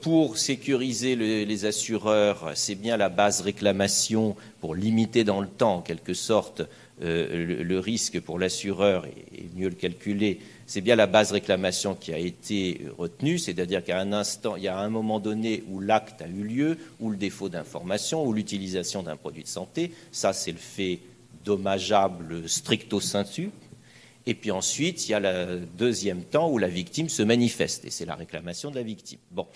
pour 0.00 0.38
sécuriser 0.38 1.16
les 1.16 1.64
assureurs, 1.66 2.52
c'est 2.54 2.74
bien 2.74 2.96
la 2.96 3.10
base 3.10 3.42
réclamation 3.42 4.36
pour 4.60 4.74
limiter 4.74 5.22
dans 5.22 5.42
le 5.42 5.48
temps, 5.48 5.76
en 5.76 5.82
quelque 5.82 6.14
sorte, 6.14 6.62
le, 7.00 7.78
risque 7.78 8.20
pour 8.20 8.38
l'assureur 8.38 9.04
et, 9.06 9.50
mieux 9.54 9.68
le 9.68 9.74
calculer 9.74 10.40
c'est 10.66 10.80
bien 10.80 10.96
la 10.96 11.06
base 11.06 11.32
réclamation 11.32 11.94
qui 11.94 12.12
a 12.12 12.18
été 12.18 12.82
retenue, 12.96 13.38
c'est-à-dire 13.38 13.84
qu'à 13.84 13.98
un 13.98 14.12
instant, 14.12 14.56
il 14.56 14.62
y 14.62 14.68
a 14.68 14.78
un 14.78 14.88
moment 14.88 15.20
donné 15.20 15.62
où 15.68 15.80
l'acte 15.80 16.22
a 16.22 16.26
eu 16.26 16.42
lieu, 16.42 16.78
ou 17.00 17.10
le 17.10 17.16
défaut 17.16 17.48
d'information, 17.48 18.24
ou 18.24 18.32
l'utilisation 18.32 19.02
d'un 19.02 19.16
produit 19.16 19.42
de 19.42 19.48
santé, 19.48 19.92
ça 20.12 20.32
c'est 20.32 20.52
le 20.52 20.58
fait 20.58 21.00
dommageable 21.44 22.48
stricto 22.48 23.00
sensu. 23.00 23.50
Et 24.26 24.34
puis 24.34 24.50
ensuite, 24.50 25.06
il 25.06 25.12
y 25.12 25.14
a 25.14 25.20
le 25.20 25.60
deuxième 25.76 26.22
temps 26.22 26.50
où 26.50 26.56
la 26.56 26.68
victime 26.68 27.08
se 27.08 27.22
manifeste, 27.22 27.84
et 27.84 27.90
c'est 27.90 28.06
la 28.06 28.14
réclamation 28.14 28.70
de 28.70 28.76
la 28.76 28.82
victime. 28.82 29.18
Bon. 29.30 29.46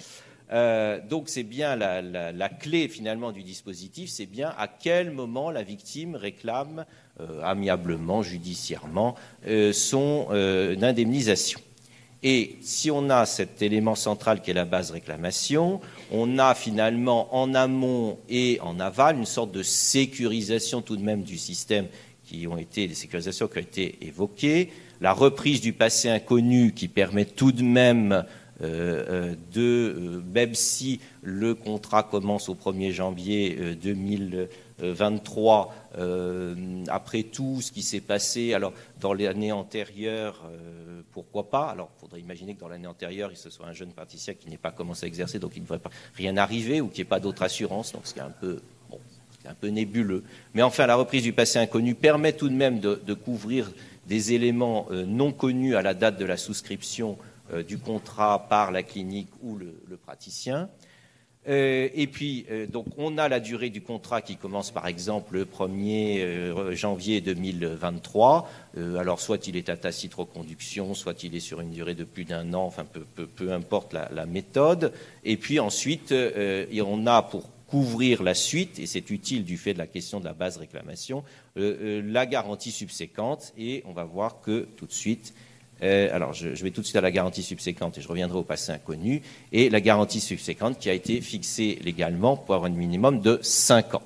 Euh, 0.50 0.98
donc 1.06 1.28
c'est 1.28 1.42
bien 1.42 1.76
la, 1.76 2.48
clé 2.48 2.88
finalement 2.88 3.32
du 3.32 3.42
dispositif, 3.42 4.08
c'est 4.08 4.26
bien 4.26 4.54
à 4.56 4.66
quel 4.66 5.10
moment 5.10 5.50
la 5.50 5.62
victime 5.62 6.16
réclame 6.16 6.86
amiablement, 7.42 8.22
judiciairement, 8.22 9.14
euh, 9.46 9.72
son 9.72 10.28
indemnisation. 10.30 11.60
Et 12.22 12.56
si 12.62 12.90
on 12.90 13.10
a 13.10 13.26
cet 13.26 13.62
élément 13.62 13.94
central 13.94 14.42
qui 14.42 14.50
est 14.50 14.54
la 14.54 14.64
base 14.64 14.90
réclamation, 14.90 15.80
on 16.10 16.38
a 16.38 16.54
finalement 16.54 17.34
en 17.34 17.54
amont 17.54 18.18
et 18.28 18.58
en 18.60 18.80
aval 18.80 19.18
une 19.18 19.26
sorte 19.26 19.52
de 19.52 19.62
sécurisation 19.62 20.82
tout 20.82 20.96
de 20.96 21.02
même 21.02 21.22
du 21.22 21.38
système 21.38 21.86
qui 22.24 22.48
ont 22.48 22.58
été 22.58 22.88
des 22.88 22.94
sécurisations 22.94 23.46
qui 23.46 23.58
ont 23.58 23.62
été 23.62 23.98
évoquées, 24.02 24.70
la 25.00 25.12
reprise 25.12 25.60
du 25.60 25.72
passé 25.72 26.08
inconnu 26.08 26.72
qui 26.74 26.88
permet 26.88 27.24
tout 27.24 27.52
de 27.52 27.62
même 27.62 28.24
de, 28.60 30.22
même 30.34 30.54
si 30.56 30.98
le 31.22 31.54
contrat 31.54 32.02
commence 32.02 32.48
au 32.48 32.56
1er 32.56 32.90
janvier 32.90 33.76
2023, 34.80 35.74
après 36.88 37.22
tout 37.24 37.60
ce 37.60 37.72
qui 37.72 37.82
s'est 37.82 38.00
passé, 38.00 38.54
alors 38.54 38.72
dans 39.00 39.12
l'année 39.12 39.52
antérieure, 39.52 40.42
pourquoi 41.12 41.50
pas? 41.50 41.70
Alors, 41.70 41.90
il 41.96 42.00
faudrait 42.00 42.20
imaginer 42.20 42.54
que 42.54 42.60
dans 42.60 42.68
l'année 42.68 42.86
antérieure, 42.86 43.30
ce 43.34 43.50
soit 43.50 43.66
un 43.66 43.72
jeune 43.72 43.92
praticien 43.92 44.34
qui 44.34 44.48
n'ait 44.48 44.56
pas 44.56 44.70
commencé 44.70 45.04
à 45.04 45.08
exercer, 45.08 45.38
donc 45.38 45.52
il 45.56 45.60
ne 45.60 45.64
devrait 45.64 45.78
pas 45.78 45.90
rien 46.14 46.36
arriver, 46.36 46.80
ou 46.80 46.88
qu'il 46.88 46.98
n'y 46.98 47.02
ait 47.02 47.10
pas 47.10 47.20
d'autre 47.20 47.42
assurance, 47.42 47.92
donc 47.92 48.06
ce 48.06 48.14
qui 48.14 48.20
est 48.20 48.22
un 48.22 48.30
peu 48.30 48.60
un 49.48 49.54
peu 49.54 49.68
nébuleux. 49.68 50.24
Mais 50.54 50.62
enfin, 50.62 50.86
la 50.86 50.96
reprise 50.96 51.22
du 51.22 51.32
passé 51.32 51.58
inconnu 51.58 51.94
permet 51.94 52.32
tout 52.32 52.48
de 52.48 52.54
même 52.54 52.80
de, 52.80 53.14
couvrir 53.14 53.70
des 54.06 54.32
éléments 54.32 54.86
euh, 54.90 55.04
non 55.04 55.32
connus 55.32 55.76
à 55.76 55.82
la 55.82 55.94
date 55.94 56.18
de 56.18 56.24
la 56.24 56.36
souscription 56.36 57.18
euh, 57.52 57.62
du 57.62 57.78
contrat 57.78 58.46
par 58.48 58.70
la 58.70 58.82
clinique 58.82 59.28
ou 59.42 59.56
le, 59.56 59.96
praticien. 60.04 60.68
Euh, 61.46 61.88
et 61.94 62.06
puis, 62.06 62.46
donc, 62.70 62.86
on 62.96 63.16
a 63.18 63.28
la 63.28 63.40
durée 63.40 63.70
du 63.70 63.80
contrat 63.80 64.20
qui 64.20 64.36
commence 64.36 64.70
par 64.70 64.86
exemple 64.86 65.34
le 65.34 65.44
1er 65.44 66.74
janvier 66.74 67.20
2023. 67.20 68.48
alors, 68.98 69.20
soit 69.20 69.46
il 69.46 69.56
est 69.56 69.68
à 69.68 69.76
tacite 69.76 70.14
reconduction, 70.14 70.94
soit 70.94 71.22
il 71.24 71.34
est 71.34 71.40
sur 71.40 71.60
une 71.60 71.70
durée 71.70 71.94
de 71.94 72.04
plus 72.04 72.24
d'un 72.24 72.52
an, 72.54 72.64
enfin, 72.64 72.84
peu, 72.84 73.52
importe 73.52 73.94
la, 73.94 74.26
méthode. 74.26 74.92
Et 75.24 75.36
puis 75.36 75.58
ensuite, 75.58 76.12
on 76.12 77.06
a 77.06 77.22
pour 77.22 77.48
couvrir 77.68 78.22
la 78.22 78.34
suite, 78.34 78.78
et 78.78 78.86
c'est 78.86 79.10
utile 79.10 79.44
du 79.44 79.58
fait 79.58 79.74
de 79.74 79.78
la 79.78 79.86
question 79.86 80.20
de 80.20 80.24
la 80.24 80.32
base 80.32 80.56
réclamation, 80.56 81.22
euh, 81.58 81.76
euh, 82.00 82.02
la 82.04 82.24
garantie 82.26 82.70
subséquente, 82.70 83.52
et 83.58 83.82
on 83.86 83.92
va 83.92 84.04
voir 84.04 84.40
que 84.40 84.66
tout 84.76 84.86
de 84.86 84.92
suite, 84.92 85.34
euh, 85.82 86.08
alors 86.12 86.32
je, 86.32 86.48
vais 86.48 86.70
tout 86.70 86.80
de 86.80 86.86
suite 86.86 86.96
à 86.96 87.00
la 87.00 87.10
garantie 87.10 87.42
subséquente 87.42 87.98
et 87.98 88.00
je 88.00 88.08
reviendrai 88.08 88.38
au 88.38 88.44
passé 88.44 88.72
inconnu, 88.72 89.22
et 89.52 89.70
la 89.70 89.80
garantie 89.80 90.20
subséquente 90.20 90.78
qui 90.78 90.90
a 90.90 90.94
été 90.94 91.20
fixée 91.20 91.78
légalement 91.84 92.36
pour 92.36 92.64
un 92.64 92.68
minimum 92.68 93.20
de 93.20 93.38
5 93.42 93.94
ans. 93.94 94.02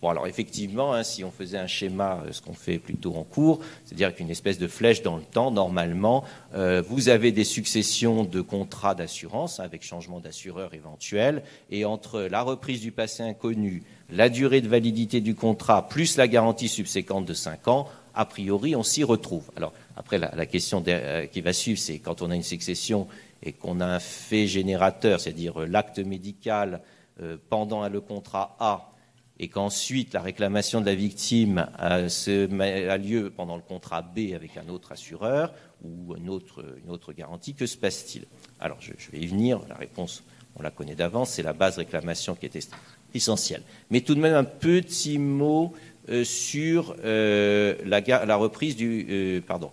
Bon, 0.00 0.10
alors 0.10 0.28
effectivement, 0.28 0.94
hein, 0.94 1.02
si 1.02 1.24
on 1.24 1.32
faisait 1.32 1.58
un 1.58 1.66
schéma, 1.66 2.22
euh, 2.24 2.30
ce 2.30 2.40
qu'on 2.40 2.54
fait 2.54 2.78
plutôt 2.78 3.16
en 3.16 3.24
cours, 3.24 3.58
c'est-à-dire 3.84 4.14
qu'une 4.14 4.30
espèce 4.30 4.56
de 4.56 4.68
flèche 4.68 5.02
dans 5.02 5.16
le 5.16 5.24
temps, 5.24 5.50
normalement, 5.50 6.22
euh, 6.54 6.80
vous 6.86 7.08
avez 7.08 7.32
des 7.32 7.42
successions 7.42 8.22
de 8.22 8.40
contrats 8.40 8.94
d'assurance 8.94 9.58
avec 9.58 9.82
changement 9.82 10.20
d'assureur 10.20 10.72
éventuel, 10.72 11.42
et 11.72 11.84
entre 11.84 12.20
la 12.20 12.42
reprise 12.42 12.80
du 12.80 12.92
passé 12.92 13.24
inconnu, 13.24 13.82
la 14.08 14.28
durée 14.28 14.60
de 14.60 14.68
validité 14.68 15.20
du 15.20 15.34
contrat, 15.34 15.88
plus 15.88 16.16
la 16.16 16.28
garantie 16.28 16.68
subséquente 16.68 17.24
de 17.24 17.34
5 17.34 17.66
ans, 17.66 17.88
a 18.14 18.24
priori, 18.24 18.76
on 18.76 18.84
s'y 18.84 19.02
retrouve. 19.02 19.50
Alors, 19.56 19.72
après, 19.96 20.18
la, 20.18 20.46
question 20.46 20.82
euh, 20.86 21.26
qui 21.26 21.40
va 21.40 21.52
suivre, 21.52 21.80
c'est 21.80 21.98
quand 21.98 22.22
on 22.22 22.30
a 22.30 22.36
une 22.36 22.44
succession 22.44 23.08
et 23.42 23.52
qu'on 23.52 23.80
a 23.80 23.86
un 23.86 23.98
fait 24.00 24.46
générateur, 24.46 25.18
c'est-à-dire 25.20 25.58
l'acte 25.66 25.98
médical 25.98 26.82
pendant 27.50 27.88
le 27.88 28.00
contrat 28.00 28.56
A, 28.60 28.92
et 29.40 29.48
qu'ensuite 29.48 30.14
la 30.14 30.20
réclamation 30.20 30.80
de 30.80 30.86
la 30.86 30.94
victime 30.94 31.66
a, 31.78 31.98
lieu 32.98 33.32
pendant 33.34 33.56
le 33.56 33.62
contrat 33.62 34.02
B 34.02 34.34
avec 34.34 34.56
un 34.56 34.68
autre 34.68 34.92
assureur 34.92 35.52
ou 35.82 36.16
une 36.16 36.28
autre, 36.28 36.64
une 36.84 36.90
autre 36.90 37.12
garantie, 37.12 37.54
que 37.54 37.66
se 37.66 37.76
passe-t-il? 37.76 38.24
Alors 38.58 38.78
je, 38.80 38.92
vais 39.12 39.18
y 39.18 39.26
venir, 39.26 39.60
la 39.68 39.76
réponse 39.76 40.24
on 40.56 40.62
la 40.62 40.70
connaît 40.70 40.96
d'avance, 40.96 41.30
c'est 41.30 41.44
la 41.44 41.52
base 41.52 41.78
réclamation 41.78 42.34
qui 42.34 42.46
est 42.46 42.58
essentielle. 43.14 43.62
Mais 43.90 44.00
tout 44.00 44.16
de 44.16 44.20
même 44.20 44.34
un 44.34 44.42
petit 44.42 45.18
mot 45.18 45.72
euh, 46.08 46.24
sur 46.24 46.96
euh, 47.04 47.76
la, 47.84 48.36
reprise 48.36 48.74
du, 48.74 49.06
euh, 49.08 49.40
pardon, 49.40 49.70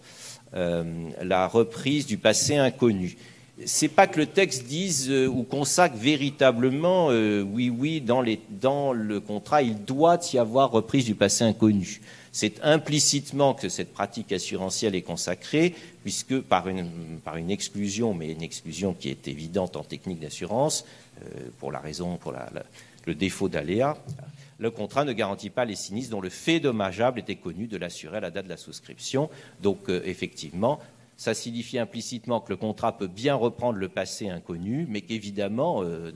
la 0.54 1.48
reprise 1.48 2.06
du 2.06 2.18
passé 2.18 2.56
inconnu 2.56 3.18
c'est 3.64 3.88
pas 3.88 4.08
que 4.08 4.20
le 4.20 4.26
texte 4.26 4.66
dise 4.66 5.10
euh, 5.10 5.28
ou 5.28 5.44
consacre 5.44 5.96
véritablement, 5.96 7.08
euh, 7.12 7.42
oui, 7.42 7.70
oui, 7.70 8.02
dans, 8.02 8.22
le 8.22 9.20
contrat, 9.20 9.62
il 9.62 9.86
doit 9.86 10.20
y 10.34 10.38
avoir 10.38 10.72
reprise 10.72 11.06
du 11.06 11.16
passé 11.16 11.46
inconnu. 11.46 12.02
C'est 12.34 12.62
implicitement 12.64 13.54
que 13.54 13.70
cette 13.70 13.94
pratique 13.94 14.34
assurantielle 14.34 14.94
est 14.94 15.04
consacrée, 15.04 15.74
puisque 16.04 16.42
par 16.42 16.68
une, 16.68 17.50
exclusion, 17.50 18.14
mais 18.14 18.34
une 18.34 18.44
exclusion 18.44 18.94
qui 18.94 19.10
est 19.10 19.30
évidente 19.30 19.78
en 19.78 19.84
technique 19.84 20.20
d'assurance, 20.20 20.86
euh, 21.22 21.30
pour 21.60 21.72
la 21.72 21.80
raison, 21.80 22.18
pour 22.18 22.34
le 23.06 23.16
défaut 23.16 23.48
d'aléa, 23.48 23.98
le 24.58 24.70
contrat 24.70 25.06
ne 25.06 25.14
garantit 25.14 25.50
pas 25.50 25.64
les 25.64 25.76
sinistres 25.76 26.12
dont 26.12 26.22
le 26.22 26.30
fait 26.30 26.60
dommageable 26.60 27.20
était 27.20 27.36
connu 27.36 27.68
de 27.68 27.78
l'assuré 27.78 28.18
à 28.18 28.22
la 28.22 28.32
date 28.32 28.46
de 28.46 28.50
la 28.50 28.58
souscription. 28.58 29.30
Donc, 29.62 29.90
effectivement, 29.90 30.80
ça 31.18 31.34
signifie 31.34 31.80
implicitement 31.80 32.42
que 32.42 32.52
le 32.52 32.58
contrat 32.58 32.98
peut 32.98 33.08
bien 33.08 33.36
reprendre 33.36 33.80
le 33.80 33.88
passé 33.88 34.30
inconnu, 34.30 34.86
mais 34.90 35.02
qu'évidemment, 35.02 35.82
euh, 35.82 36.12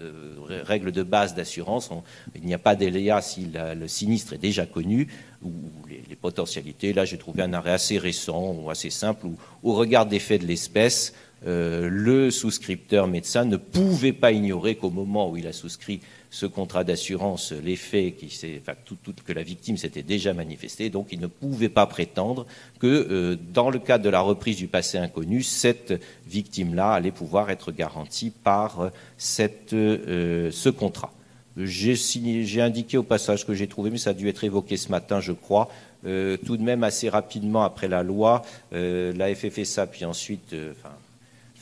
règle 0.64 0.92
de 0.92 1.04
base 1.04 1.36
d'assurance, 1.36 1.90
il 2.36 2.44
n'y 2.44 2.54
a 2.54 2.60
pas 2.60 2.76
d'éléa 2.76 3.22
si 3.22 3.50
le 3.54 3.88
sinistre 3.88 4.34
est 4.34 4.40
déjà 4.40 4.66
connu, 4.66 5.08
ou 5.42 5.52
les, 5.88 6.16
potentialités. 6.16 6.92
Là, 6.92 7.06
j'ai 7.06 7.18
trouvé 7.18 7.44
un 7.44 7.54
arrêt 7.54 7.72
assez 7.72 7.98
récent 7.98 8.54
ou 8.54 8.70
assez 8.70 8.90
simple, 8.90 9.28
où 9.28 9.36
au 9.64 9.74
regard 9.74 10.06
des 10.06 10.20
faits 10.20 10.42
de 10.42 10.48
l'espèce, 10.48 11.14
euh, 11.48 11.88
le 11.90 12.32
souscripteur 12.32 13.08
médecin 13.08 13.46
ne 13.46 13.56
pouvait 13.56 14.14
pas 14.14 14.32
ignorer 14.32 14.76
qu'au 14.76 14.90
moment 14.90 15.30
où 15.30 15.38
il 15.38 15.48
a 15.48 15.54
souscrit 15.54 16.02
ce 16.30 16.46
contrat 16.46 16.84
d'assurance, 16.84 17.54
les 17.54 17.78
faits 17.78 18.18
qui 18.18 18.60
enfin, 18.62 18.74
tout, 18.86 18.98
que 19.26 19.34
la 19.34 19.42
victime 19.42 19.78
s'était 19.78 20.04
déjà 20.04 20.34
manifestée, 20.34 20.90
donc 20.90 21.08
il 21.12 21.20
ne 21.20 21.28
pouvait 21.28 21.70
pas 21.70 21.86
prétendre 21.86 22.46
que 22.80 22.88
euh, 22.88 23.38
dans 23.54 23.70
le 23.70 23.80
cadre 23.80 24.04
de 24.04 24.10
la 24.10 24.20
reprise 24.20 24.58
du 24.58 24.68
passé 24.68 24.98
inconnu, 24.98 25.42
cette 25.42 25.94
victime-là 26.28 26.92
allait 26.92 27.12
pouvoir 27.12 27.50
être 27.52 27.72
garantie 27.72 28.32
par 28.32 28.82
euh, 28.82 28.90
cette, 29.18 29.72
ce 29.72 30.70
contrat. 30.70 31.14
J'ai 31.58 32.62
indiqué 32.62 32.98
au 32.98 33.04
passage 33.04 33.46
que 33.46 33.54
j'ai 33.54 33.68
trouvé, 33.68 33.90
mais 33.90 33.98
ça 33.98 34.12
a 34.12 34.14
dû 34.14 34.30
être 34.30 34.44
évoqué 34.44 34.78
ce 34.78 34.90
matin, 34.90 35.20
je 35.20 35.34
crois, 35.34 35.70
tout 36.04 36.58
de 36.58 36.62
même 36.62 36.84
assez 36.84 37.10
rapidement 37.10 37.64
après 37.64 37.90
la 37.90 38.02
loi, 38.02 38.44
la 38.72 39.36
FFSA, 39.36 39.88
puis 39.88 40.06
ensuite, 40.06 40.56
enfin, 40.72 40.96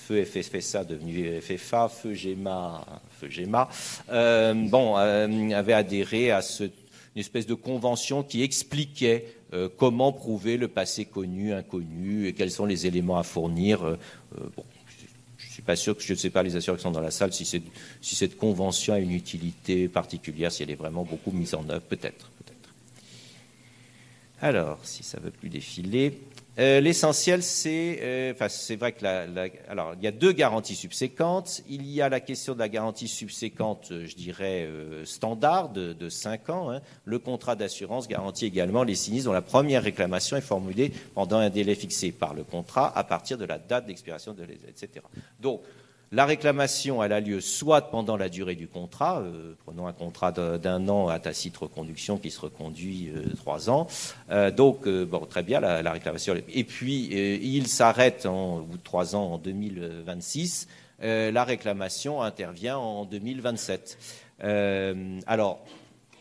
feu 0.07 0.23
FFSA 0.23 0.85
devenu 0.85 1.41
FFA, 1.41 1.89
feu 1.89 2.13
GEMA, 2.13 2.85
feu 3.19 3.29
GEMA 3.29 3.67
euh, 4.09 4.53
bon, 4.53 4.97
euh, 4.97 5.49
avait 5.51 5.73
adhéré 5.73 6.31
à 6.31 6.39
une 6.61 6.71
espèce 7.19 7.45
de 7.45 7.53
convention 7.53 8.23
qui 8.23 8.41
expliquait 8.41 9.25
euh, 9.53 9.67
comment 9.75 10.13
prouver 10.13 10.55
le 10.55 10.69
passé 10.69 11.05
connu, 11.05 11.53
inconnu, 11.53 12.27
et 12.27 12.33
quels 12.33 12.51
sont 12.51 12.65
les 12.65 12.87
éléments 12.87 13.17
à 13.17 13.23
fournir. 13.23 13.97
je 14.37 15.45
ne 15.45 15.51
suis 15.51 15.61
pas 15.61 15.75
sûr 15.75 15.97
que 15.97 16.03
je 16.03 16.13
ne 16.13 16.17
sais 16.17 16.29
pas 16.29 16.43
les 16.43 16.55
assureurs 16.55 16.77
qui 16.77 16.83
sont 16.83 16.91
dans 16.91 17.01
la 17.01 17.11
salle 17.11 17.33
si, 17.33 17.61
cette 18.01 18.37
convention 18.37 18.93
a 18.93 18.99
une 18.99 19.11
utilité 19.11 19.89
particulière, 19.89 20.53
si 20.53 20.63
elle 20.63 20.71
est 20.71 20.75
vraiment 20.75 21.03
beaucoup 21.03 21.31
mise 21.31 21.53
en 21.53 21.67
œuvre, 21.69 21.83
peut-être. 21.83 22.31
Peut 22.45 22.53
Alors, 24.41 24.79
si 24.83 25.03
ça 25.03 25.19
ne 25.19 25.25
veut 25.25 25.31
plus 25.31 25.49
défiler. 25.49 26.17
Euh, 26.59 26.79
l'essentiel, 26.79 27.43
c'est, 27.43 27.99
euh, 28.01 28.31
enfin, 28.31 28.49
c'est 28.49 28.77
vrai 28.77 28.91
que 28.91 29.03
la, 29.03 29.27
alors 29.69 29.93
il 29.95 30.03
y 30.03 30.07
a 30.07 30.11
deux 30.11 30.31
garanties 30.31 30.75
subséquentes. 30.75 31.61
Il 31.69 31.85
y 31.85 32.01
a 32.01 32.09
la 32.09 32.19
question 32.19 32.55
de 32.55 32.59
la 32.59 32.69
garantie 32.69 33.07
subséquente, 33.07 33.91
je 33.91 34.15
dirais 34.15 34.65
euh, 34.65 35.05
standard 35.05 35.69
de, 35.69 35.93
de 35.93 36.09
5 36.09 36.49
ans. 36.49 36.71
Hein. 36.71 36.81
Le 37.05 37.19
contrat 37.19 37.55
d'assurance 37.55 38.07
garantit 38.07 38.45
également 38.45 38.83
les 38.83 38.95
sinistres 38.95 39.27
dont 39.27 39.33
la 39.33 39.43
première 39.43 39.83
réclamation 39.83 40.35
est 40.35 40.41
formulée 40.41 40.91
pendant 41.13 41.37
un 41.37 41.51
délai 41.51 41.75
fixé 41.75 42.11
par 42.11 42.33
le 42.33 42.43
contrat 42.43 42.91
à 42.97 43.03
partir 43.03 43.37
de 43.37 43.45
la 43.45 43.59
date 43.59 43.85
d'expiration 43.85 44.33
de 44.33 44.43
l'aide, 44.43 44.65
etc. 44.67 45.05
Donc 45.39 45.61
la 46.13 46.25
réclamation, 46.25 47.01
a 47.01 47.19
lieu 47.19 47.41
soit 47.41 47.89
pendant 47.91 48.15
la 48.15 48.29
durée 48.29 48.55
du 48.55 48.67
contrat, 48.67 49.19
euh, 49.19 49.55
prenons 49.65 49.87
un 49.87 49.93
contrat 49.93 50.31
d'un 50.31 50.87
an 50.87 51.09
à 51.09 51.19
tacite 51.19 51.57
reconduction 51.57 52.17
qui 52.17 52.31
se 52.31 52.39
reconduit 52.39 53.09
euh, 53.09 53.25
trois 53.35 53.69
ans. 53.69 53.87
Euh, 54.31 54.49
donc, 54.49 54.87
bon, 54.87 55.25
très 55.25 55.43
bien, 55.43 55.59
la, 55.59 55.91
réclamation. 55.91 56.35
Et 56.53 56.63
puis, 56.63 57.09
il 57.41 57.67
s'arrête 57.67 58.25
au 58.25 58.61
bout 58.61 58.77
de 58.77 58.83
trois 58.83 59.15
ans 59.15 59.33
en 59.33 59.37
2026. 59.37 60.67
la 61.01 61.43
réclamation 61.43 62.21
intervient 62.21 62.77
en 62.77 63.03
2027. 63.03 63.97
alors, 65.27 65.59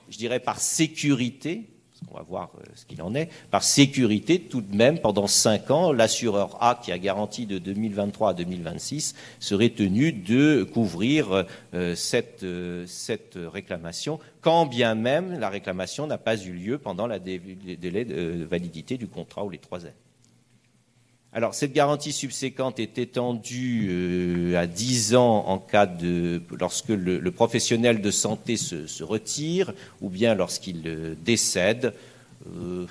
je 0.08 0.18
dirais 0.18 0.40
par 0.40 0.58
sécurité, 0.58 1.68
on 2.10 2.16
va 2.16 2.22
voir 2.22 2.50
euh, 2.58 2.64
ce 2.74 2.84
qu'il 2.84 3.02
en 3.02 3.14
est. 3.14 3.28
Par 3.50 3.62
sécurité, 3.62 4.40
tout 4.40 4.60
de 4.60 4.74
même, 4.74 4.98
pendant 4.98 5.26
cinq 5.26 5.70
ans, 5.70 5.92
l'assureur 5.92 6.56
A, 6.60 6.78
qui 6.82 6.92
a 6.92 6.98
garanti 6.98 7.46
de 7.46 7.58
2023 7.58 8.30
à 8.30 8.34
2026, 8.34 9.14
serait 9.40 9.70
tenu 9.70 10.12
de 10.12 10.64
couvrir 10.64 11.46
euh, 11.74 11.94
cette, 11.94 12.42
euh, 12.42 12.84
cette 12.86 13.36
réclamation, 13.36 14.18
quand 14.40 14.66
bien 14.66 14.94
même 14.94 15.38
la 15.38 15.48
réclamation 15.48 16.06
n'a 16.06 16.18
pas 16.18 16.36
eu 16.36 16.52
lieu 16.52 16.78
pendant 16.78 17.06
la 17.06 17.18
délai 17.18 18.04
de 18.04 18.44
validité 18.44 18.96
du 18.96 19.08
contrat 19.08 19.44
ou 19.44 19.50
les 19.50 19.58
trois 19.58 19.84
années. 19.84 20.05
Alors, 21.36 21.54
cette 21.54 21.74
garantie 21.74 22.12
subséquente 22.12 22.80
est 22.80 22.96
étendue 22.96 23.88
euh, 23.90 24.58
à 24.58 24.66
10 24.66 25.16
ans 25.16 25.44
en 25.46 25.58
cas 25.58 25.84
de 25.84 26.40
lorsque 26.58 26.88
le, 26.88 27.30
professionnel 27.30 28.00
de 28.00 28.10
santé 28.10 28.56
se, 28.56 29.04
retire 29.04 29.74
ou 30.00 30.08
bien 30.08 30.34
lorsqu'il 30.34 30.84
euh, 30.86 31.14
décède. 31.26 31.92
Euh, 32.46 32.86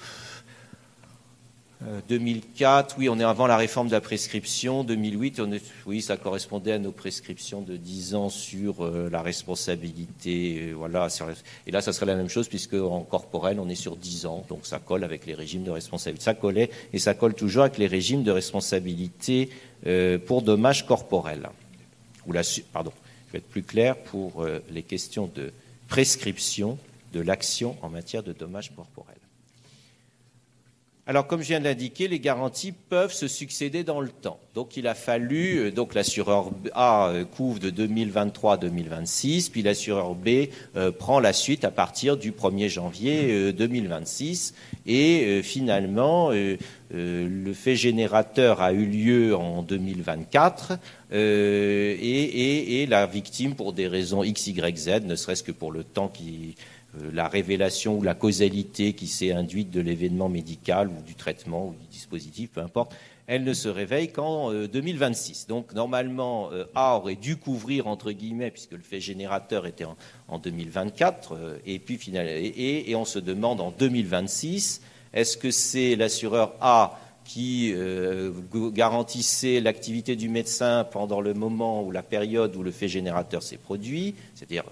2004, 1.82 2.94
euh, 2.94 2.96
oui, 2.98 3.10
on 3.10 3.20
est 3.20 3.24
avant 3.24 3.48
la 3.48 3.58
réforme 3.58 3.88
de 3.88 3.92
la 3.92 4.02
prescription. 4.02 4.84
2008, 4.84 5.40
on 5.40 5.52
est, 5.52 5.64
oui, 5.86 6.02
ça 6.02 6.18
correspondait 6.18 6.72
à 6.72 6.80
nos 6.80 6.92
prescriptions 6.92 7.62
de 7.62 7.76
10 7.76 8.16
ans 8.16 8.30
sur 8.30 8.86
euh, 8.86 9.10
la 9.12 9.22
responsabilité. 9.22 10.72
voilà, 10.74 11.08
et 11.68 11.72
là, 11.72 11.82
ça 11.82 11.94
serait 11.94 12.06
la 12.06 12.16
même 12.16 12.30
chose 12.30 12.48
puisque 12.48 12.76
en 12.76 13.02
corporel, 13.02 13.60
on 13.60 13.70
est 13.70 13.76
sur 13.76 13.98
10 13.98 14.26
ans, 14.26 14.46
donc 14.50 14.66
ça 14.66 14.80
colle 14.80 15.04
avec 15.04 15.26
les 15.26 15.34
régimes 15.34 15.64
de 15.64 15.72
responsabilité. 15.72 16.24
Ça 16.24 16.34
collait 16.34 16.70
et 16.94 17.00
ça 17.00 17.14
colle 17.14 17.34
toujours 17.34 17.64
avec 17.64 17.78
les 17.78 17.88
régimes 17.88 18.24
de 18.24 18.32
responsabilité 18.32 19.50
euh, 19.86 20.18
pour 20.18 20.42
dommages 20.42 20.86
corporels. 20.86 21.50
Ou 22.26 22.32
la, 22.32 22.42
pardon, 22.72 22.92
je 23.28 23.34
vais 23.34 23.38
être 23.40 23.50
plus 23.50 23.64
clair 23.64 23.98
pour 23.98 24.46
les 24.72 24.82
questions 24.82 25.30
de 25.36 25.52
prescription 25.88 26.80
de 27.14 27.20
l'action 27.20 27.78
en 27.84 27.90
matière 27.90 28.24
de 28.24 28.34
dommages 28.34 28.72
corporels. 28.76 29.25
Alors, 31.08 31.28
comme 31.28 31.44
je 31.44 31.50
viens 31.50 31.60
de 31.60 31.66
l'indiquer, 31.66 32.08
les 32.08 32.20
garanties 32.20 32.72
peuvent 32.72 33.14
se 33.14 33.28
succéder 33.28 33.84
dans 33.84 34.02
le 34.02 34.10
temps. 34.10 34.40
Donc, 34.56 34.76
il 34.76 34.88
a 34.88 34.96
fallu, 34.96 35.58
euh, 35.58 35.72
donc 35.72 35.94
l'assureur 35.94 36.50
A 36.74 37.10
euh, 37.10 37.26
couvre 37.26 37.60
de 37.60 37.70
2023 37.70 38.54
à 38.54 38.58
2026, 38.58 39.50
puis 39.50 39.62
l'assureur 39.62 40.16
B 40.16 40.48
euh, 40.76 40.92
prend 40.92 41.20
la 41.20 41.32
suite 41.32 41.64
à 41.64 41.70
partir 41.70 42.18
du 42.18 42.32
1er 42.32 42.70
janvier 42.70 43.54
2026. 43.54 44.56
Et 44.88 45.42
finalement, 45.44 46.32
le 46.92 47.54
fait 47.54 47.76
générateur 47.76 48.62
a 48.62 48.72
eu 48.72 48.86
lieu 48.86 49.36
en 49.36 49.62
2024 49.64 50.78
et, 51.12 52.82
et, 52.82 52.86
la 52.86 53.06
victime, 53.06 53.56
pour 53.56 53.74
des 53.74 53.88
raisons 53.88 54.24
X, 54.24 54.48
Y, 54.48 54.78
Z, 54.78 54.90
ne 55.06 55.16
serait-ce 55.16 55.44
que 55.44 55.52
pour 55.52 55.72
le 55.72 55.84
temps 55.84 56.08
qui 56.08 56.56
euh, 56.56 56.75
la 57.14 57.28
révélation 57.28 57.98
ou 57.98 58.04
la 58.04 58.16
causalité 58.16 58.94
qui 58.94 59.08
s'est 59.08 59.32
induite 59.32 59.72
de 59.72 59.82
l'événement 59.82 60.30
médical 60.30 60.90
ou 60.90 61.02
du 61.06 61.16
traitement 61.16 61.68
ou 61.68 61.74
du 61.74 61.88
dispositif, 61.88 62.52
peu 62.52 62.62
importe, 62.62 62.94
elle 63.28 63.44
ne 63.44 63.54
se 63.54 63.68
réveille 63.68 64.12
qu'en 64.12 64.52
2026. 64.52 65.46
Euh, 65.46 65.50
Donc 65.50 65.74
normalement, 65.74 66.52
euh, 66.52 66.66
A 66.76 66.98
aurait 66.98 67.16
dû 67.16 67.38
couvrir, 67.38 67.88
entre 67.88 68.12
guillemets, 68.12 68.52
puisque 68.52 68.74
le 68.74 68.84
fait 68.84 69.00
générateur 69.00 69.66
était 69.66 69.86
en, 70.28 70.38
2024, 70.38 71.60
et 71.66 71.80
puis 71.80 71.98
finalement, 71.98 72.32
et, 72.32 72.94
on 72.96 73.06
se 73.06 73.20
demande 73.20 73.62
en 73.62 73.72
2026, 73.72 74.82
est-ce 75.14 75.38
que 75.38 75.50
c'est 75.50 75.96
l'assureur 75.96 76.56
A 76.62 77.00
qui 77.24 77.74
garantissait 78.74 79.60
l'activité 79.60 80.16
du 80.16 80.30
médecin 80.30 80.84
pendant 80.84 81.22
le 81.22 81.34
moment 81.34 81.84
ou 81.84 81.90
la 81.90 82.04
période 82.04 82.56
où 82.56 82.62
le 82.62 82.70
fait 82.70 82.88
générateur 82.88 83.42
s'est 83.42 83.58
produit, 83.58 84.14
c'est-à-dire 84.36 84.66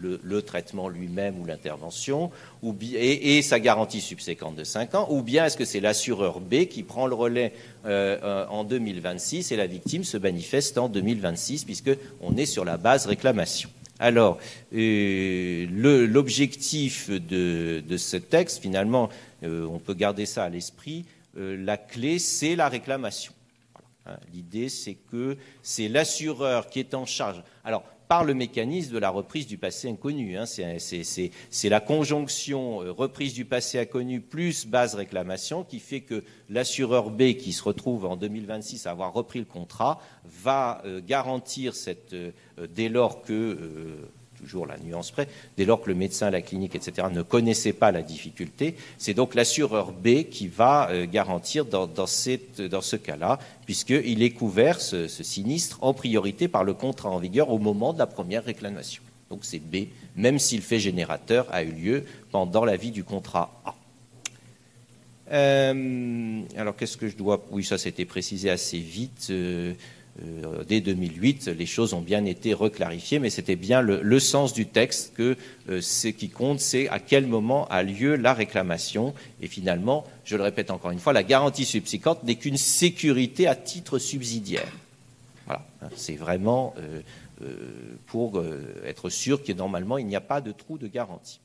le, 0.00 0.42
traitement 0.42 0.88
lui-même 0.88 1.40
ou 1.40 1.44
l'intervention, 1.44 2.30
et, 2.94 3.42
sa 3.42 3.60
garantie 3.60 4.00
subséquente 4.00 4.56
de 4.56 4.64
5 4.64 4.94
ans, 4.94 5.08
ou 5.10 5.22
bien 5.22 5.46
est-ce 5.46 5.56
que 5.56 5.64
c'est 5.64 5.80
l'assureur 5.80 6.40
B 6.40 6.66
qui 6.66 6.82
prend 6.82 7.06
le 7.06 7.14
relais 7.14 7.52
euh, 7.84 8.18
euh, 8.22 8.46
en 8.48 8.64
2026 8.64 9.52
et 9.52 9.56
la 9.56 9.66
victime 9.66 10.04
se 10.04 10.16
manifeste 10.16 10.78
en 10.78 10.88
2026, 10.88 11.64
puisqu'on 11.64 12.36
est 12.36 12.46
sur 12.46 12.64
la 12.64 12.76
base 12.76 13.06
réclamation. 13.06 13.70
Alors, 14.00 14.38
euh, 14.74 15.66
l'objectif 16.06 17.10
de, 17.10 17.82
ce 17.96 18.16
texte, 18.16 18.62
finalement, 18.62 19.08
on 19.42 19.78
peut 19.78 19.94
garder 19.94 20.26
ça 20.26 20.44
à 20.44 20.48
l'esprit, 20.48 21.04
la 21.36 21.76
clé, 21.76 22.18
c'est 22.18 22.56
la 22.56 22.68
réclamation. 22.68 23.32
Hein, 24.06 24.16
l'idée, 24.32 24.68
c'est 24.68 24.94
que 24.94 25.36
c'est 25.62 25.88
l'assureur 25.88 26.68
qui 26.70 26.80
est 26.80 26.94
en 26.94 27.04
charge. 27.04 27.42
Alors, 27.64 27.84
par 28.08 28.24
le 28.24 28.34
mécanisme 28.34 28.92
de 28.92 28.98
la 28.98 29.10
reprise 29.10 29.46
du 29.46 29.58
passé 29.58 29.88
inconnu. 29.88 30.36
Hein. 30.36 30.44
C'est 30.46 31.68
la 31.68 31.80
conjonction 31.80 32.82
euh, 32.82 32.90
reprise 32.90 33.34
du 33.34 33.44
passé 33.44 33.78
inconnu 33.78 34.20
plus 34.20 34.66
base 34.66 34.94
réclamation 34.94 35.62
qui 35.62 35.78
fait 35.78 36.00
que 36.00 36.24
l'assureur 36.48 37.10
B, 37.10 37.34
qui 37.34 37.52
se 37.52 37.62
retrouve 37.62 38.06
en 38.06 38.16
2026 38.16 38.86
à 38.86 38.92
avoir 38.92 39.12
repris 39.12 39.38
le 39.38 39.44
contrat, 39.44 40.00
va 40.24 40.80
euh, 40.84 41.00
garantir 41.06 41.74
cette, 41.74 42.14
euh, 42.14 42.32
dès 42.74 42.88
lors 42.88 43.22
que 43.22 44.08
toujours 44.38 44.66
la 44.66 44.78
nuance 44.78 45.10
près, 45.10 45.28
dès 45.56 45.64
lors 45.64 45.82
que 45.82 45.88
le 45.88 45.94
médecin, 45.94 46.30
la 46.30 46.42
clinique, 46.42 46.74
etc., 46.74 47.08
ne 47.12 47.22
connaissait 47.22 47.72
pas 47.72 47.92
la 47.92 48.02
difficulté, 48.02 48.76
c'est 48.98 49.14
donc 49.14 49.34
l'assureur 49.34 49.92
B 49.92 50.24
qui 50.30 50.48
va 50.48 50.90
euh, 50.90 51.06
garantir 51.06 51.64
dans, 51.64 52.06
ce 52.06 52.96
cas-là, 52.96 53.38
puisqu'il 53.66 54.22
est 54.22 54.30
couvert, 54.30 54.80
ce, 54.80 55.06
sinistre, 55.08 55.78
en 55.82 55.94
priorité 55.94 56.48
par 56.48 56.64
le 56.64 56.74
contrat 56.74 57.10
en 57.10 57.18
vigueur 57.18 57.50
au 57.50 57.58
moment 57.58 57.92
de 57.92 57.98
la 57.98 58.06
première 58.06 58.44
réclamation. 58.44 59.02
Donc 59.30 59.40
c'est 59.42 59.58
B, 59.58 59.88
même 60.16 60.38
si 60.38 60.56
le 60.56 60.62
fait 60.62 60.78
générateur 60.78 61.46
a 61.50 61.62
eu 61.62 61.72
lieu 61.72 62.04
pendant 62.30 62.64
la 62.64 62.76
vie 62.76 62.90
du 62.90 63.04
contrat 63.04 63.60
A. 63.64 63.74
Euh, 65.30 66.40
alors 66.56 66.74
qu'est-ce 66.76 66.96
que 66.96 67.08
je 67.08 67.16
dois... 67.16 67.44
Oui, 67.50 67.64
ça 67.64 67.76
c'était 67.76 68.06
précisé 68.06 68.48
assez 68.48 68.78
vite. 68.78 69.28
Euh, 69.30 69.74
euh, 70.24 70.64
dès 70.64 70.80
2008, 70.80 71.48
les 71.48 71.66
choses 71.66 71.94
ont 71.94 72.00
bien 72.00 72.24
été 72.24 72.54
reclarifiées, 72.54 73.18
mais 73.18 73.30
c'était 73.30 73.56
bien 73.56 73.80
le, 73.80 74.20
sens 74.20 74.52
du 74.52 74.66
texte 74.66 75.14
que 75.14 75.36
euh, 75.68 75.80
ce 75.80 76.08
qui 76.08 76.28
compte, 76.28 76.60
c'est 76.60 76.88
à 76.88 76.98
quel 76.98 77.26
moment 77.26 77.66
a 77.68 77.82
lieu 77.82 78.16
la 78.16 78.34
réclamation. 78.34 79.14
Et 79.40 79.46
finalement, 79.46 80.04
je 80.24 80.36
le 80.36 80.42
répète 80.42 80.70
encore 80.70 80.90
une 80.90 80.98
fois, 80.98 81.12
la 81.12 81.22
garantie 81.22 81.64
subséquente 81.64 82.24
n'est 82.24 82.36
qu'une 82.36 82.56
sécurité 82.56 83.46
à 83.46 83.54
titre 83.54 83.98
subsidiaire. 83.98 84.72
Voilà, 85.46 85.64
c'est 85.96 86.16
vraiment 86.16 86.74
euh, 86.78 87.00
pour 88.06 88.42
être 88.84 89.08
sûr 89.08 89.42
que 89.42 89.52
normalement, 89.52 89.98
il 89.98 90.06
n'y 90.06 90.16
a 90.16 90.20
pas 90.20 90.40
de 90.40 90.52
trou 90.52 90.78
de 90.78 90.88
garantie. 90.88 91.40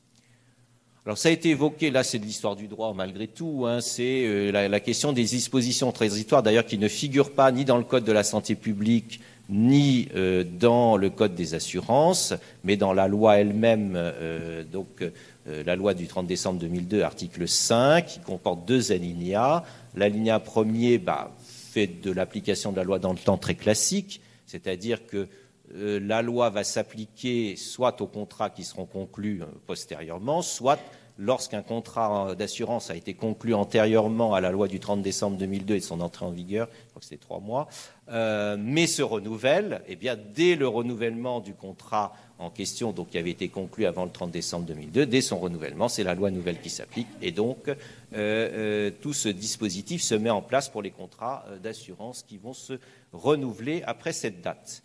Alors 1.06 1.18
ça 1.18 1.28
a 1.28 1.34
été 1.34 1.50
évoqué, 1.50 1.92
là 1.92 2.02
c'est 2.02 2.18
de 2.18 2.24
l'histoire 2.24 2.56
du 2.56 2.70
droit 2.70 2.94
malgré 2.94 3.28
tout, 3.28 3.66
hein, 3.68 3.82
c'est 3.82 4.24
euh, 4.26 4.52
la, 4.54 4.80
question 4.80 5.12
des 5.12 5.26
dispositions 5.26 5.92
transitoires 5.92 6.44
d'ailleurs 6.44 6.66
qui 6.66 6.78
ne 6.78 6.88
figurent 6.88 7.34
pas 7.34 7.52
ni 7.52 7.66
dans 7.66 7.78
le 7.78 7.84
Code 7.84 8.06
de 8.06 8.13
la 8.13 8.24
santé 8.24 8.56
publique 8.56 9.20
ni 9.50 10.08
euh, 10.16 10.46
dans 10.46 10.96
le 10.96 11.10
Code 11.10 11.36
des 11.36 11.56
assurances, 11.56 12.34
mais 12.63 12.78
dans 12.78 12.94
la 12.94 13.10
loi 13.10 13.36
elle-même, 13.36 13.96
euh, 13.98 14.63
donc 14.63 15.04
la 15.46 15.76
loi 15.76 15.94
du 15.94 16.08
30 16.08 16.26
décembre 16.26 16.62
2002, 16.62 17.02
article 17.02 17.50
5, 17.50 18.06
qui 18.06 18.20
comporte 18.22 18.66
deux 18.66 18.94
alinéas. 18.94 19.66
L'alinéa 19.96 20.39
premier 20.39 21.00
bah, 21.00 21.36
fait 21.44 22.02
de 22.02 22.12
l'application 22.12 22.72
de 22.72 22.78
la 22.78 22.86
loi 22.86 22.98
dans 22.98 23.12
le 23.12 23.20
temps 23.20 23.38
très 23.38 23.56
classique, 23.56 24.22
c'est-à-dire 24.46 25.06
que 25.06 25.28
euh, 25.76 26.00
la 26.00 26.22
loi 26.22 26.50
va 26.50 26.64
s'appliquer 26.64 27.56
soit 27.56 28.02
aux 28.02 28.08
contrats 28.08 28.50
qui 28.50 28.64
seront 28.64 28.86
conclus 28.86 29.42
euh, 29.42 29.46
postérieurement, 29.66 30.42
soit 30.42 30.80
lorsqu'un 31.18 31.62
contrat 31.62 32.36
d'assurance 32.36 32.90
a 32.90 32.96
été 32.96 33.14
conclu 33.14 33.54
antérieurement 33.54 34.34
à 34.34 34.42
la 34.42 34.52
loi 34.52 34.68
du 34.68 34.80
30 34.80 35.02
décembre 35.02 35.38
2002 35.38 35.76
et 35.76 35.80
son 35.80 36.02
entrée 36.02 36.26
en 36.26 36.32
vigueur, 36.32 36.68
je 36.72 36.90
crois 36.90 37.00
que 37.00 37.06
c'était 37.06 37.22
trois 37.22 37.40
mois, 37.40 37.68
euh, 38.10 38.58
mais 38.60 38.88
se 38.88 39.04
renouvelle, 39.04 39.84
eh 39.88 39.96
bien, 39.96 40.18
dès 40.36 40.56
le 40.56 40.68
renouvellement 40.68 41.40
du 41.40 41.54
contrat 41.54 42.14
en 42.40 42.50
question, 42.50 42.94
donc 42.94 43.10
qui 43.10 43.20
avait 43.20 43.30
été 43.30 43.48
conclu 43.48 43.86
avant 43.86 44.06
le 44.06 44.12
30 44.12 44.32
décembre 44.32 44.66
2002, 44.66 45.06
dès 45.06 45.22
son 45.22 45.38
renouvellement, 45.38 45.88
c'est 45.88 46.04
la 46.04 46.16
loi 46.16 46.32
nouvelle 46.32 46.60
qui 46.60 46.72
s'applique, 46.72 47.08
et 47.22 47.32
donc 47.32 47.66
tout 48.12 49.14
ce 49.14 49.30
dispositif 49.30 50.02
se 50.02 50.16
met 50.16 50.32
en 50.32 50.42
place 50.42 50.68
pour 50.68 50.82
les 50.82 50.92
contrats 50.92 51.46
d'assurance 51.62 52.24
qui 52.24 52.38
vont 52.38 52.54
se 52.54 52.80
renouveler 53.12 53.84
après 53.86 54.14
cette 54.14 54.42
date. 54.42 54.82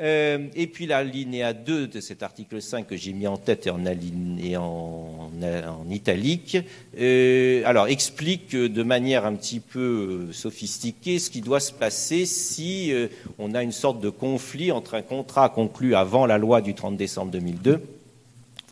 Euh, 0.00 0.46
et 0.54 0.68
puis 0.68 0.86
la 0.86 1.02
linéa 1.02 1.52
2 1.52 1.88
de 1.88 2.00
cet 2.00 2.22
article 2.22 2.62
5 2.62 2.86
que 2.86 2.96
j'ai 2.96 3.12
mis 3.12 3.26
en 3.26 3.36
tête 3.36 3.66
et 3.66 4.56
en, 4.56 5.30
italique, 5.90 6.56
euh, 7.00 7.62
alors 7.64 7.88
explique 7.88 8.54
de 8.54 8.82
manière 8.84 9.26
un 9.26 9.34
petit 9.34 9.58
peu 9.58 10.28
euh, 10.28 10.32
sophistiquée 10.32 11.18
ce 11.18 11.30
qui 11.30 11.40
doit 11.40 11.58
se 11.58 11.72
passer 11.72 12.26
si 12.26 12.92
on 13.38 13.54
a 13.54 13.62
une 13.62 13.72
sorte 13.72 14.00
de 14.00 14.10
conflit 14.10 14.70
entre 14.70 14.94
un 14.94 15.02
contrat 15.02 15.48
conclu 15.48 15.94
avant 15.96 16.26
la 16.26 16.38
loi 16.38 16.60
du 16.60 16.74
30 16.74 16.96
décembre 16.96 17.32
2002 17.32 17.82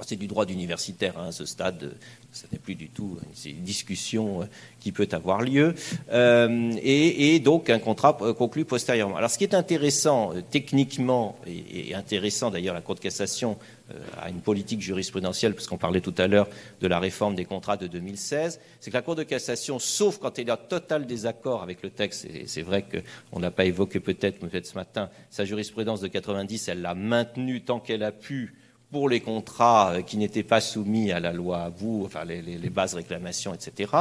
c'est 0.05 0.17
du 0.17 0.27
droit 0.27 0.45
d'universitaire 0.45 1.19
hein, 1.19 1.29
à 1.29 1.33
ce 1.33 1.47
stade, 1.47 1.95
ce 2.37 2.45
n'est 2.53 2.59
plus 2.59 2.75
du 2.75 2.89
tout 2.91 3.17
une 3.47 3.63
discussion 3.63 4.43
euh, 4.43 4.45
qui 4.79 4.93
peut 4.93 5.09
avoir 5.13 5.41
lieu, 5.41 5.75
euh, 6.13 6.73
et, 6.83 7.41
donc 7.41 7.71
un 7.71 7.79
contrat 7.79 8.17
euh, 8.21 8.35
conclu 8.35 8.67
postérieurement. 8.67 9.17
Alors 9.17 9.31
ce 9.31 9.39
qui 9.39 9.45
est 9.45 9.55
intéressant 9.55 10.33
techniquement, 10.51 11.39
et, 11.47 11.95
intéressant 11.95 12.51
d'ailleurs 12.51 12.75
la 12.75 12.83
Cour 12.83 12.95
de 12.95 13.01
cassation 13.01 13.57
a 14.21 14.31
une 14.31 14.41
politique 14.41 14.81
jurisprudentielle, 14.81 15.55
parce 15.55 15.69
qu'on 15.69 15.79
parlait 15.79 16.01
tout 16.01 16.15
à 16.19 16.27
l'heure 16.27 16.49
de 16.81 16.89
la 16.89 16.99
réforme 16.99 17.37
des 17.37 17.45
contrats 17.45 17.77
de 17.77 17.87
2016, 17.87 18.61
c'est 18.81 18.91
que 18.91 18.97
la 18.97 19.03
Cour 19.03 19.15
de 19.15 19.23
cassation, 19.23 19.79
sauf 19.79 20.19
quand 20.19 20.39
elle 20.39 20.49
est 20.49 20.53
en 20.53 20.57
total 20.57 21.07
désaccord 21.07 21.63
avec 21.63 21.83
le 21.83 21.91
texte, 21.91 22.25
et 22.27 22.45
c'est 22.47 22.63
vrai 22.63 22.85
qu'on 22.85 23.39
n'a 23.39 23.53
pas 23.53 23.65
évoqué 23.65 24.01
peut-être, 24.01 24.41
peut-être 24.41 24.67
ce 24.67 24.75
matin, 24.75 25.09
sa 25.31 25.45
jurisprudence 25.45 26.01
de 26.01 26.09
90, 26.09 26.69
elle 26.69 26.83
l'a 26.83 26.95
maintenue 26.95 27.63
tant 27.63 27.79
qu'elle 27.79 28.03
a 28.03 28.13
pu 28.13 28.55
pour 28.91 29.09
les 29.09 29.21
contrats 29.21 29.95
euh, 29.95 30.03
qui 30.03 30.17
n'étaient 30.17 30.43
pas 30.43 30.61
soumis 30.61 31.11
à 31.13 31.21
la 31.21 31.33
loi 31.33 31.59
à 31.63 31.69
vous, 31.71 32.03
enfin 32.05 32.25
les, 32.25 32.71
bases 32.71 32.95
réclamations, 32.95 33.55
etc. 33.55 33.93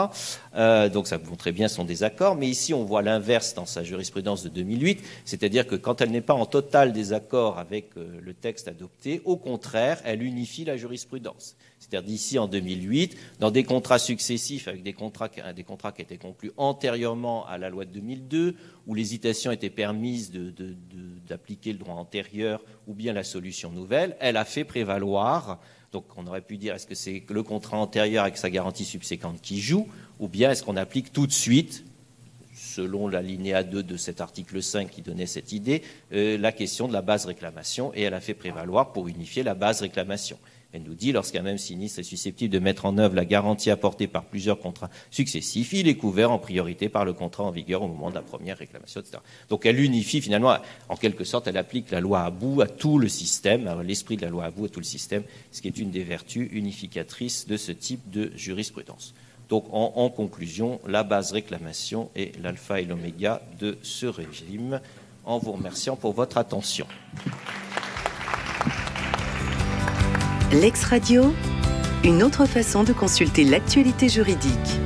Euh, 0.56 0.90
donc 0.90 1.08
ça 1.08 1.18
montrait 1.18 1.52
bien 1.52 1.68
son 1.68 1.84
désaccord. 1.84 2.36
Mais 2.36 2.48
ici, 2.48 2.74
on 2.74 2.84
voit 2.84 3.02
l'inverse 3.02 3.54
dans 3.54 3.66
sa 3.66 3.84
jurisprudence 3.84 4.44
de 4.44 4.50
2008, 4.50 5.04
c'est-à-dire 5.26 5.68
que 5.68 5.76
quand 5.76 6.02
elle 6.02 6.12
n'est 6.12 6.22
pas 6.22 6.34
en 6.34 6.46
total 6.46 6.94
désaccord 6.94 7.58
avec 7.58 7.90
euh, 7.98 8.20
le 8.22 8.34
texte 8.34 8.68
adopté, 8.68 9.22
au 9.26 9.38
contraire, 9.38 10.02
elle 10.06 10.24
unifie 10.24 10.66
la 10.66 10.78
jurisprudence. 10.78 11.56
C'est-à-dire 11.88 12.08
d'ici 12.08 12.40
en 12.40 12.48
2008, 12.48 13.16
dans 13.40 13.52
des 13.52 13.64
contrats 13.64 14.00
successifs 14.00 14.68
avec 14.68 14.82
des 14.82 14.94
contrats, 14.94 15.30
des 15.56 15.64
contrats 15.64 15.92
qui 15.92 16.02
étaient 16.02 16.18
conclus 16.18 16.52
antérieurement 16.58 17.46
à 17.46 17.60
la 17.60 17.70
loi 17.70 17.86
de 17.86 17.92
2002, 17.92 18.56
où 18.88 18.96
l'hésitation 18.96 19.52
était 19.52 19.70
permise 19.70 20.32
d'appliquer 21.28 21.74
le 21.74 21.80
droit 21.80 21.94
antérieur 21.94 22.64
ou 22.88 22.96
bien 22.96 23.14
la 23.14 23.24
solution 23.24 23.72
nouvelle, 23.72 24.18
elle 24.20 24.38
a 24.38 24.46
fait 24.46 24.64
prévaloir. 24.64 25.60
Donc 25.92 26.06
on 26.18 26.26
aurait 26.26 26.42
pu 26.42 26.58
dire 26.58 26.74
est-ce 26.74 26.88
que 26.88 26.96
c'est 26.96 27.24
le 27.30 27.44
contrat 27.44 27.78
antérieur 27.78 28.24
avec 28.24 28.38
sa 28.38 28.50
garantie 28.50 28.86
subséquente 28.86 29.40
qui 29.42 29.62
joue, 29.62 29.88
ou 30.20 30.28
bien 30.28 30.52
est-ce 30.52 30.64
qu'on 30.64 30.78
applique 30.78 31.14
tout 31.14 31.28
de 31.28 31.32
suite 31.32 31.86
selon 32.56 33.08
la 33.08 33.22
linéa 33.22 33.64
2 33.64 33.84
de 33.84 33.98
cet 33.98 34.22
article 34.22 34.64
5 34.64 34.90
qui 34.90 35.02
donnait 35.02 35.28
cette 35.28 35.52
idée, 35.52 35.84
euh, 36.14 36.38
la 36.38 36.52
question 36.52 36.88
de 36.88 36.94
la 36.94 37.02
base 37.02 37.26
réclamation, 37.26 37.94
et 37.94 38.02
elle 38.02 38.14
a 38.14 38.22
fait 38.22 38.34
prévaloir 38.34 38.92
pour 38.92 39.08
unifier 39.08 39.44
la 39.44 39.54
base 39.54 39.82
réclamation. 39.82 40.40
Elle 40.76 40.84
nous 40.84 40.94
dit, 40.94 41.14
lorsqu'un 41.14 41.42
même 41.42 41.58
sinistre 41.58 42.00
est 42.00 42.04
susceptible 42.04 42.54
de 42.54 42.60
mettre 42.60 42.86
en 42.86 42.98
œuvre 42.98 43.16
la 43.16 43.24
garantie 43.24 43.72
apportée 43.72 44.08
par 44.08 44.26
plusieurs 44.26 44.60
contrats 44.60 44.90
successifs, 45.10 45.72
il 45.72 45.88
est 45.88 45.96
couvert 45.96 46.32
en 46.32 46.38
priorité 46.38 46.90
par 46.90 47.06
le 47.06 47.14
contrat 47.14 47.46
en 47.46 47.52
vigueur 47.52 47.82
au 47.82 47.88
moment 47.88 48.10
de 48.10 48.16
la 48.16 48.22
première 48.22 48.58
réclamation, 48.58 49.00
etc. 49.00 49.20
Donc 49.48 49.66
elle 49.66 49.80
unifie 49.80 50.20
finalement, 50.20 50.58
en 50.90 50.98
quelque 50.98 51.24
sorte, 51.24 51.48
elle 51.48 51.56
applique 51.56 51.92
la 51.92 52.02
loi 52.02 52.24
à 52.24 52.30
bout 52.30 52.60
à 52.62 52.68
tout 52.68 53.00
le 53.00 53.08
système, 53.08 53.82
l'esprit 53.84 54.18
de 54.18 54.24
la 54.24 54.30
loi 54.30 54.44
à 54.44 54.52
bout 54.52 54.66
à 54.66 54.70
tout 54.70 54.82
le 54.82 54.86
système, 54.86 55.24
ce 55.54 55.62
qui 55.62 55.70
est 55.70 55.78
une 55.78 55.92
des 55.92 56.04
vertus 56.04 56.50
unificatrices 56.52 57.48
de 57.48 57.56
ce 57.56 57.72
type 57.72 58.10
de 58.10 58.34
jurisprudence. 58.36 59.14
Donc 59.48 59.68
en, 59.72 59.94
en 59.96 60.10
conclusion, 60.10 60.82
la 60.86 61.04
base 61.04 61.32
réclamation 61.32 62.10
est 62.18 62.38
l'alpha 62.42 62.82
et 62.82 62.86
l'oméga 62.86 63.42
de 63.62 63.78
ce 63.82 64.08
régime, 64.08 64.82
en 65.24 65.38
vous 65.38 65.54
remerciant 65.54 65.96
pour 65.96 66.12
votre 66.12 66.38
attention. 66.38 66.86
L'ex-radio, 70.52 71.34
une 72.04 72.22
autre 72.22 72.46
façon 72.46 72.84
de 72.84 72.94
consulter 72.94 73.44
l'actualité 73.44 74.08
juridique. 74.10 74.80